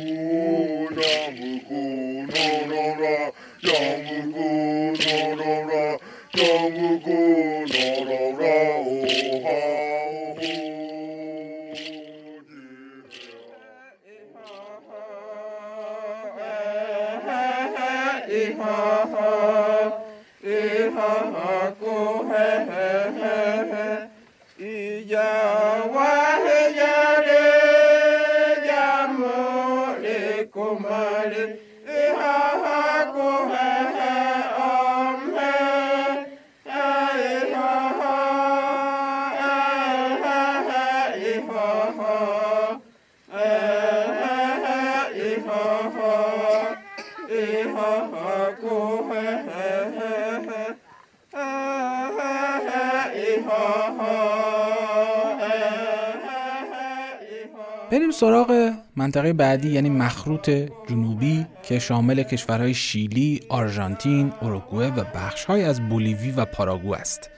[59.05, 60.49] منطقه بعدی یعنی مخروط
[60.89, 67.29] جنوبی که شامل کشورهای شیلی، آرژانتین، اوروگوئه و بخشهای از بولیوی و پاراگو است.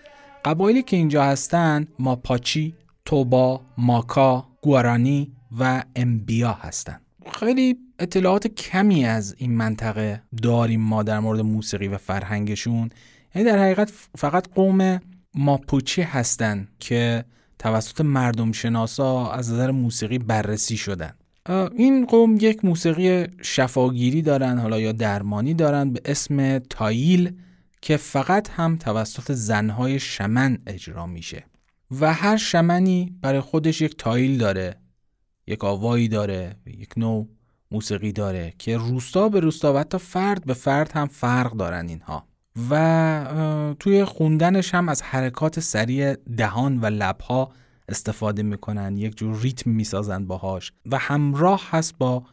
[0.45, 7.01] قبایلی که اینجا هستند ماپاچی، توبا، ماکا، گوارانی و امبیا هستند.
[7.31, 12.89] خیلی اطلاعات کمی از این منطقه داریم ما در مورد موسیقی و فرهنگشون
[13.35, 14.99] یعنی در حقیقت فقط قوم
[15.35, 17.25] ماپوچی هستند که
[17.59, 21.13] توسط مردم شناسا از نظر موسیقی بررسی شدن
[21.49, 27.33] این قوم یک موسیقی شفاگیری دارن حالا یا درمانی دارن به اسم تاییل
[27.81, 31.43] که فقط هم توسط زنهای شمن اجرا میشه.
[32.01, 34.75] و هر شمنی برای خودش یک تاییل داره
[35.47, 37.27] یک آوایی داره یک نوع
[37.71, 42.27] موسیقی داره که روستا به روستا و حتی فرد به فرد هم فرق دارن اینها.
[42.69, 47.51] و توی خوندنش هم از حرکات سریع دهان و لبها
[47.89, 52.23] استفاده می‌کنن یک جور ریتم می‌سازن باهاش و همراه هست با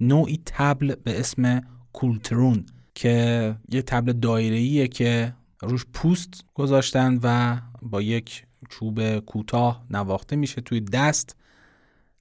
[0.00, 1.60] نوعی تبل به اسم
[1.92, 10.36] کولترون که یه تبل دایره‌ایه که روش پوست گذاشتن و با یک چوب کوتاه نواخته
[10.36, 11.36] میشه توی دست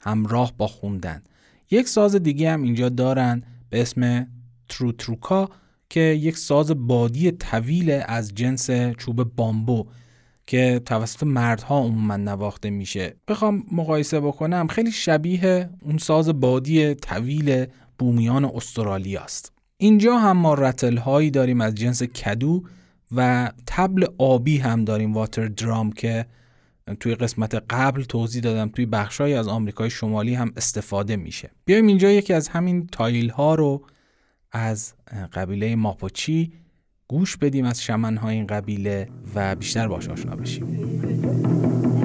[0.01, 1.21] همراه با خوندن.
[1.71, 4.27] یک ساز دیگه هم اینجا دارن به اسم
[4.69, 5.49] تروتروکا
[5.89, 9.87] که یک ساز بادی طویل از جنس چوب بامبو
[10.49, 13.15] که توسط مردها عموما نواخته میشه.
[13.27, 17.65] بخوام مقایسه بکنم خیلی شبیه اون ساز بادی طویل
[17.99, 22.63] بومیان استرالیا است اینجا هم ما رتل هایی داریم از جنس کدو
[23.15, 26.25] و تبل آبی هم داریم واتر درام که
[26.99, 31.51] توی قسمت قبل توضیح دادم توی بخشهایی از آمریکای شمالی هم استفاده میشه.
[31.65, 33.85] بیایم اینجا یکی از همین تایل ها رو
[34.51, 34.93] از
[35.33, 36.51] قبیله ماپوچی
[37.11, 41.98] گوش بدیم از شمنهای این قبیله و بیشتر باش آشنا بشیم.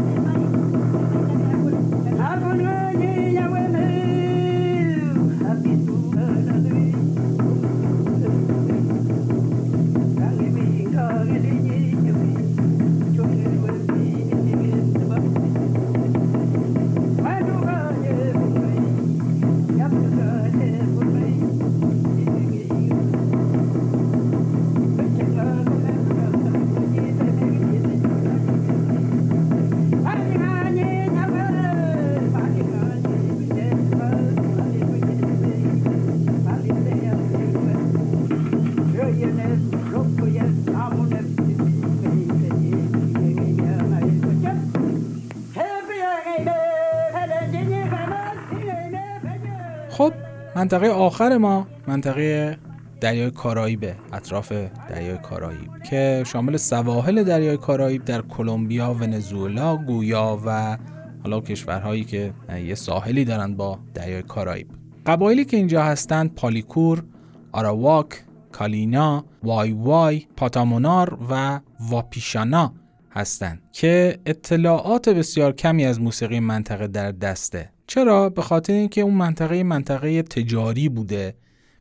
[50.64, 52.58] منطقه آخر ما منطقه
[53.00, 54.52] دریای کارائیب اطراف
[54.90, 60.78] دریای کارائیب که شامل سواحل دریای کارائیب در کلمبیا، ونزوئلا، گویا و
[61.22, 62.32] حالا کشورهایی که
[62.64, 64.66] یه ساحلی دارن با دریای کارائیب.
[65.06, 67.04] قبایلی که اینجا هستند پالیکور،
[67.52, 72.74] آراواک، کالینا، وای وای، پاتامونار و واپیشانا
[73.10, 79.14] هستند که اطلاعات بسیار کمی از موسیقی منطقه در دسته چرا؟ به خاطر اینکه اون
[79.14, 81.35] منطقه منطقه تجاری بوده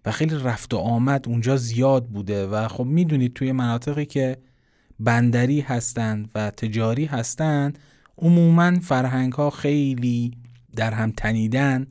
[0.06, 4.38] و خیلی رفت و آمد اونجا زیاد بوده و خب می‌دونید توی مناطقی که
[4.99, 7.80] بندری هستند و تجاری هستند
[8.18, 10.32] عموما فرهنگ ها خیلی
[10.76, 11.88] در هم تنیدن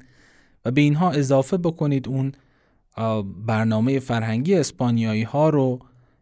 [0.65, 2.33] و به اینها اضافه بکنید اون
[3.47, 5.79] برنامه فرهنگی اسپانیایی ها رو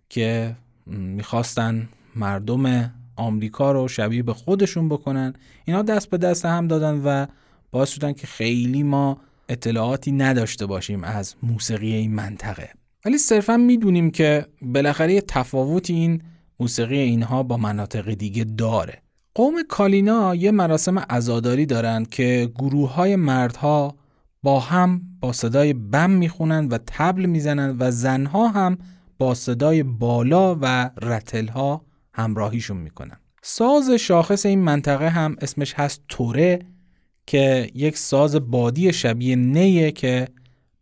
[0.09, 5.33] که می‌خواستن مردم آمریکا رو شبیه به خودشون بکنن.
[5.65, 7.27] اینا دست به دست هم دادن و
[7.71, 9.19] باعث شدن که خیلی ما
[9.49, 12.71] اطلاعاتی نداشته باشیم از موسیقی این منطقه.
[13.05, 16.23] ولی صرفا می‌دونیم که بالاخره تفاوتی این
[16.61, 19.03] موسیقی اینها با مناطق دیگه داره.
[19.35, 23.95] قوم کالینا یه مراسم عزاداری دارند که گروه های مردها
[24.43, 28.79] با هم با صدای بم می‌خونن و تبل می‌زنن و زنها هم
[29.19, 33.17] با صدای بالا و رتلها همراهیشون می‌کنن.
[33.43, 36.59] ساز شاخص این منطقه هم اسمش هست توره
[37.31, 40.29] که یک ساز بادی شبیه نیه که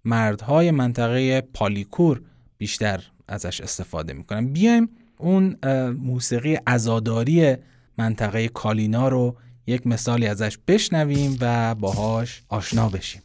[0.05, 2.23] مردهای منطقه پالیکور
[2.59, 4.53] بیشتر ازش استفاده می‌کنن.
[4.53, 4.89] بیایم
[5.19, 5.57] اون
[5.93, 7.57] موسیقی ازاداری
[7.99, 9.37] منطقه کالینا رو
[9.67, 13.23] یک مثالی ازش بشنویم و باهاش آشنا بشیم.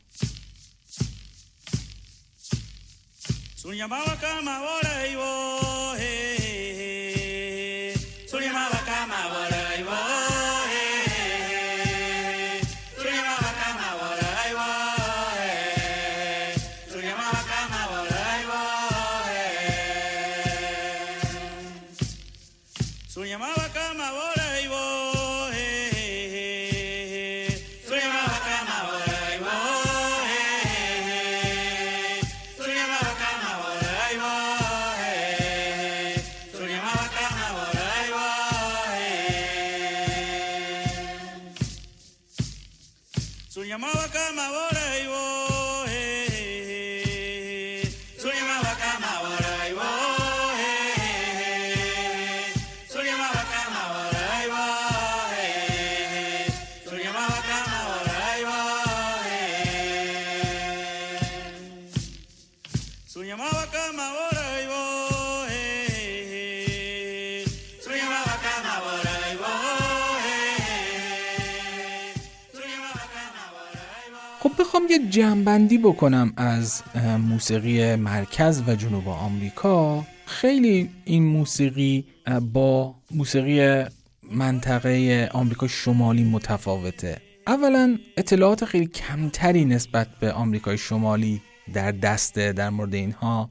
[75.14, 76.84] جمعبندی بکنم از
[77.30, 80.06] موسیقی مرکز و جنوب آمریکا.
[80.26, 82.06] خیلی این موسیقی
[82.54, 83.86] با موسیقی
[84.32, 87.18] منطقه آمریکا شمالی متفاوته.
[87.48, 91.42] اولا اطلاعات خیلی کمتری نسبت به آمریکای شمالی
[91.74, 93.50] در دسته در مورد اینها.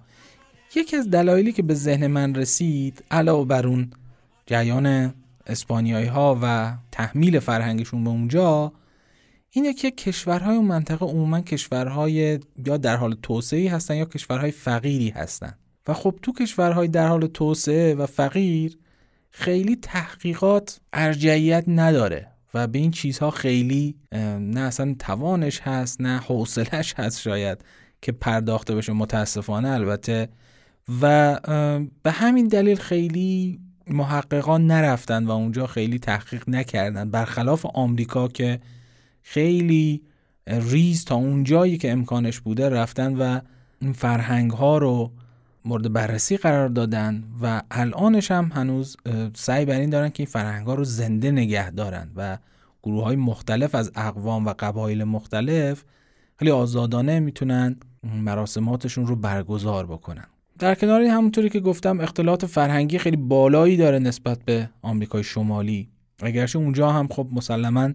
[0.75, 3.91] یکی از دلایلی که به ذهن من رسید علاوه بر اون
[4.47, 5.15] جریان
[5.47, 8.73] اسپانیایی ها و تحمیل فرهنگشون به اونجا
[9.55, 15.09] اینه که کشورهای اون منطقه عموما کشورهای یا در حال توسعه هستن یا کشورهای فقیری
[15.09, 15.55] هستن.
[15.89, 18.79] و خب تو کشورهای در حال توسعه و فقیر
[19.31, 23.95] خیلی تحقیقات ارجعیت نداره و به این چیزها خیلی
[24.41, 27.65] نه اصلا توانش هست نه حوصلش هست شاید
[28.03, 28.93] که پرداخته بشه.
[28.93, 30.29] متاسفانه البته.
[31.03, 31.39] و
[32.03, 37.11] به همین دلیل خیلی محققان نرفتن و اونجا خیلی تحقیق نکردن.
[37.11, 38.61] برخلاف آمریکا که
[39.23, 40.03] خیلی
[40.47, 43.41] ریز تا اون جایی که امکانش بوده رفتن و
[43.81, 45.11] این فرهنگ ها رو
[45.65, 48.97] مورد بررسی قرار دادن و الانش هم هنوز
[49.35, 52.39] سعی بر این دارن که این فرهنگ ها رو زنده نگه دارن و
[52.83, 55.85] گروه های مختلف از اقوام و قبایل مختلف
[56.39, 60.25] خیلی آزادانه می‌تونن مراسماتشون رو برگزار بکنن.
[60.59, 65.89] در کنار همونطوری که گفتم اختلاط فرهنگی خیلی بالایی داره نسبت به آمریکای شمالی.
[66.23, 67.91] اگرچه اونجا هم خب مسلما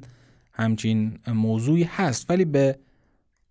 [0.58, 2.80] همچین موضوعی هست ولی به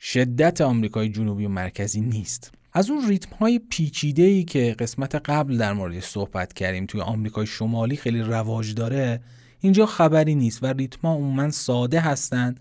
[0.00, 2.52] شدت آمریکای جنوبی و مرکزی نیست.
[2.72, 7.46] از اون ریتم های پیچیده ای که قسمت قبل در مورد صحبت کردیم توی آمریکای
[7.46, 9.20] شمالی خیلی رواج داره
[9.60, 12.60] اینجا خبری نیست و ریتم ها عموما ساده هستند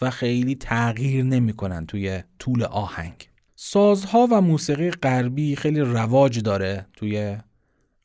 [0.00, 3.28] و خیلی تغییر نمی‌کنن توی طول آهنگ.
[3.56, 7.36] سازها و موسیقی غربی خیلی رواج داره توی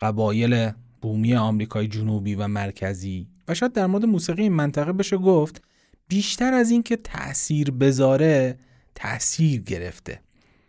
[0.02, 0.72] قبایل
[1.02, 5.62] بومی آمریکای جنوبی و مرکزی و شاید در مورد موسیقی منطقه بشه گفت
[6.10, 8.58] بیشتر از اینکه تاثیر بذاره
[8.96, 10.20] تاثیر گرفته.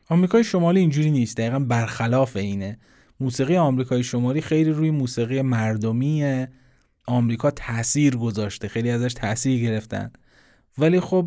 [0.08, 2.78] آمریکای شمالی اینجوری نیست دقیقا برخلاف اینه.
[3.20, 6.46] موسیقی آمریکای شمالی خیلی روی موسیقی مردمی
[7.06, 10.10] آمریکا تاثیر گذاشته خیلی ازش تاثیر گرفتن.
[10.78, 11.26] ولی خب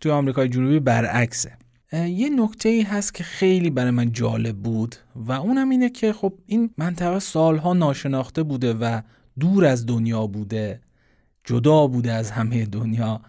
[0.00, 1.52] توی آمریکای جنوبی برعکسه.
[1.92, 6.34] یه نکته ای هست که خیلی برای من جالب بود و اونم اینه که خب
[6.46, 9.00] این منطقه سالها ناشناخته بوده و
[9.40, 10.80] دور از دنیا بوده
[11.44, 13.20] جدا بوده از همه دنیا.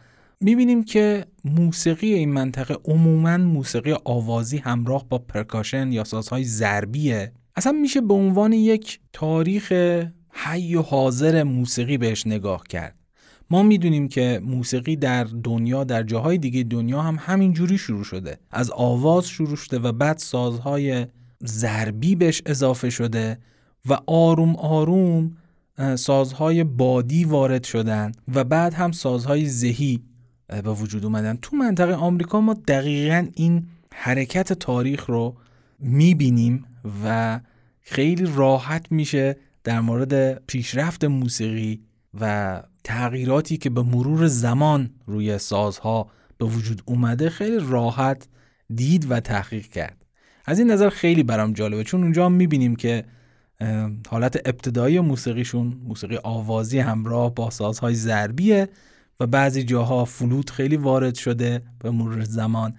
[0.44, 7.32] می‌بینیم که موسیقی این منطقه عموما موسیقی آوازی همراه با پرکاشن یا سازهای ضربیه.
[7.56, 9.72] اصلا میشه به عنوان یک تاریخ
[10.30, 12.96] حی و حاضر موسیقی بهش نگاه کرد.
[13.50, 18.38] ما می‌دونیم که موسیقی در دنیا در جاهای دیگه دنیا هم همینجوری شروع شده.
[18.52, 21.06] از آواز شروع شده و بعد سازهای
[21.46, 23.38] ضربی بهش اضافه شده
[23.90, 25.38] و آروم آروم
[25.96, 30.04] سازهای بادی وارد شدن و بعد هم سازهای زهی.
[30.48, 31.38] به وجود اومدن.
[31.42, 35.36] تو منطقه آمریکا ما دقیقا این حرکت تاریخ رو
[35.80, 36.66] می‌بینیم
[37.06, 37.40] و
[37.82, 41.82] خیلی راحت میشه در مورد پیشرفت موسیقی
[42.20, 48.28] و تغییراتی که به مرور زمان روی سازها به وجود اومده خیلی راحت
[48.76, 50.06] دید و تحقیق کرد.
[50.46, 53.04] از این نظر خیلی برام جالبه چون اونجا هم می‌بینیم که
[54.10, 58.70] حالت ابتدایی موسیقیشون موسیقی آوازی همراه با سازهای ضربیه
[59.20, 62.76] و بعضی جاها فلوت خیلی وارد شده به مرور زمان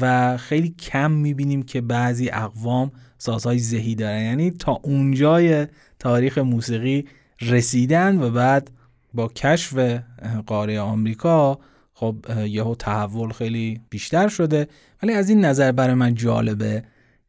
[0.00, 4.22] و خیلی کم می‌بینیم که بعضی اقوام سازهای زهی دارن.
[4.22, 5.66] یعنی تا اونجای
[5.98, 7.04] تاریخ موسیقی
[7.40, 8.70] رسیدن و بعد
[9.14, 10.00] با کشف
[10.46, 11.58] قاره آمریکا
[11.94, 12.16] خب
[12.46, 14.68] یهو تحول خیلی بیشتر شده.
[15.02, 16.84] ولی از این نظر برای من جالبه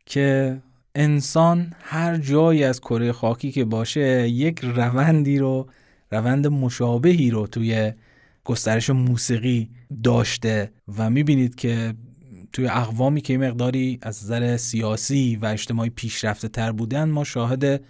[0.05, 0.61] که
[0.95, 5.67] انسان هر جایی از کره خاکی که باشه یک روندی رو
[6.11, 7.93] روند مشابهی رو توی
[8.45, 9.69] گسترش موسیقی
[10.03, 11.93] داشته و می‌بینید که
[12.53, 17.83] توی اقوامی که مقداری از نظر سیاسی و اجتماعی پیشرفته تر بودن ما شاهد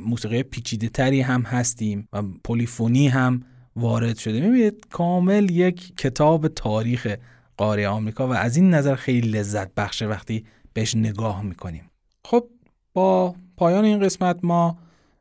[0.00, 3.42] موسیقی پیچیده تری هم هستیم و پلیفونی هم
[3.76, 4.40] وارد شده.
[4.40, 7.16] می‌بینید کامل یک کتاب تاریخ
[7.56, 11.90] قاره آمریکا و از این نظر خیلی لذت بخشه وقتی بهش نگاه می‌کنیم.
[12.24, 12.44] خب
[12.92, 14.78] با پایان این قسمت ما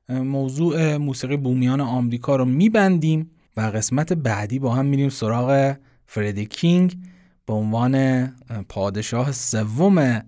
[0.10, 3.32] موضوع موسیقی بومیان آمریکا رو میبندیم.
[3.60, 6.98] و قسمت بعدی با هم میریم سراغ فردی کینگ
[7.46, 8.26] به عنوان
[8.70, 10.22] پادشاه سوم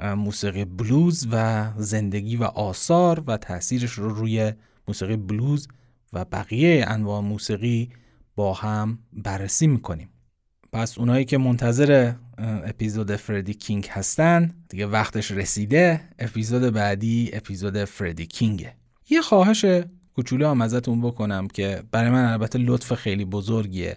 [0.00, 4.52] موسیقی بلوز و زندگی و آثار و تاثیرش رو روی
[4.88, 5.68] موسیقی بلوز
[6.12, 7.90] و بقیه انواع موسیقی
[8.36, 10.08] با هم بررسی می‌کنیم.
[10.72, 18.26] پس اونایی که منتظر اپیزود فردی کینگ هستن دیگه وقتش رسیده اپیزود بعدی اپیزود فردی
[18.26, 18.74] کینگه.
[19.10, 19.64] یه خواهش
[20.14, 23.96] کوچولو هم ازتون بکنم که برای من البته لطف خیلی بزرگیه.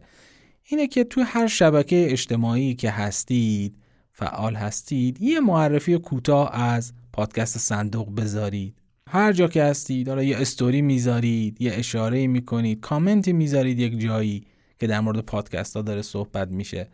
[0.63, 3.75] اینه که توی هر شبکه اجتماعی که هستید
[4.13, 8.75] فعال هستید یه معرفی کوتاه از پادکست صندوق بذارید.
[9.09, 14.43] هر جا که هستید داره یه استوری می‌ذارید یه اشاره می‌کنید کامنتی می‌ذارید یک جایی
[14.79, 16.87] که در مورد پادکست ها داره صحبت میشه.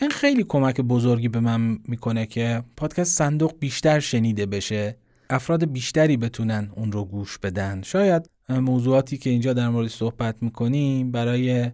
[0.00, 4.96] این خیلی کمک بزرگی به من می‌کنه که پادکست صندوق بیشتر شنیده بشه.
[5.30, 7.82] افراد بیشتری بتونن اون رو گوش بدن.
[7.82, 11.70] شاید موضوعاتی که اینجا در مورد صحبت می‌کنیم برای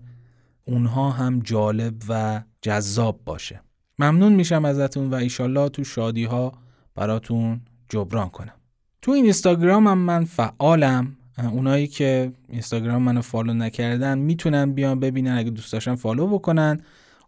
[0.64, 3.60] اونها هم جالب و جذاب باشه.
[3.98, 6.52] ممنون میشم ازتون و ایشالله تو شادی ها
[6.94, 8.54] براتون جبران کنم.
[9.02, 11.16] تو این اینستاگرام هم من فعالم.
[11.52, 16.80] اونایی که اینستاگرام منو follow نکردن می‌تونن بیان ببینن اگه دوست داشتن follow بکنن.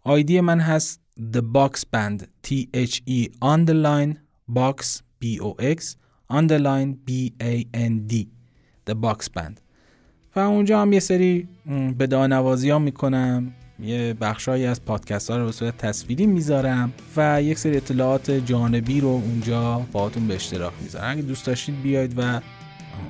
[0.03, 1.01] آیدی من هست
[1.33, 4.15] The Box Band T H E underline
[4.55, 5.95] box B O X
[6.31, 8.32] underline B A N D.
[8.89, 9.53] The Box Band.
[10.35, 11.47] و اونجا هم یه سری
[11.97, 13.53] به دانوازی ها می‌کنم.
[13.79, 19.01] یه بخشایی از پادکست ها رو به صورت تصویری می‌ذارم و یک سری اطلاعات جانبی
[19.01, 21.11] رو اونجا باهاتون به اشتراک می‌ذارم.
[21.11, 22.41] اگه دوست داشتید بیاید و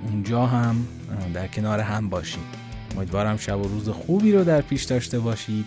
[0.03, 0.87] اونجا هم
[1.33, 2.63] در کنار هم باشید.
[2.97, 5.65] امیدوارم شب و روز خوبی رو در پیش داشته باشید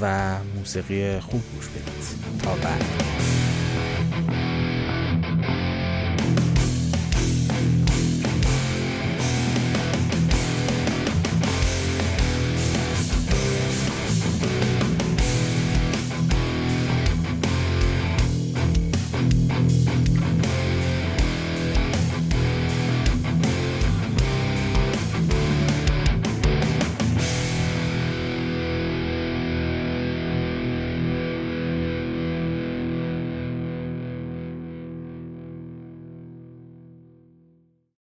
[0.00, 2.42] و موسیقی خوب گوش بدید.
[2.42, 2.84] تا بعد.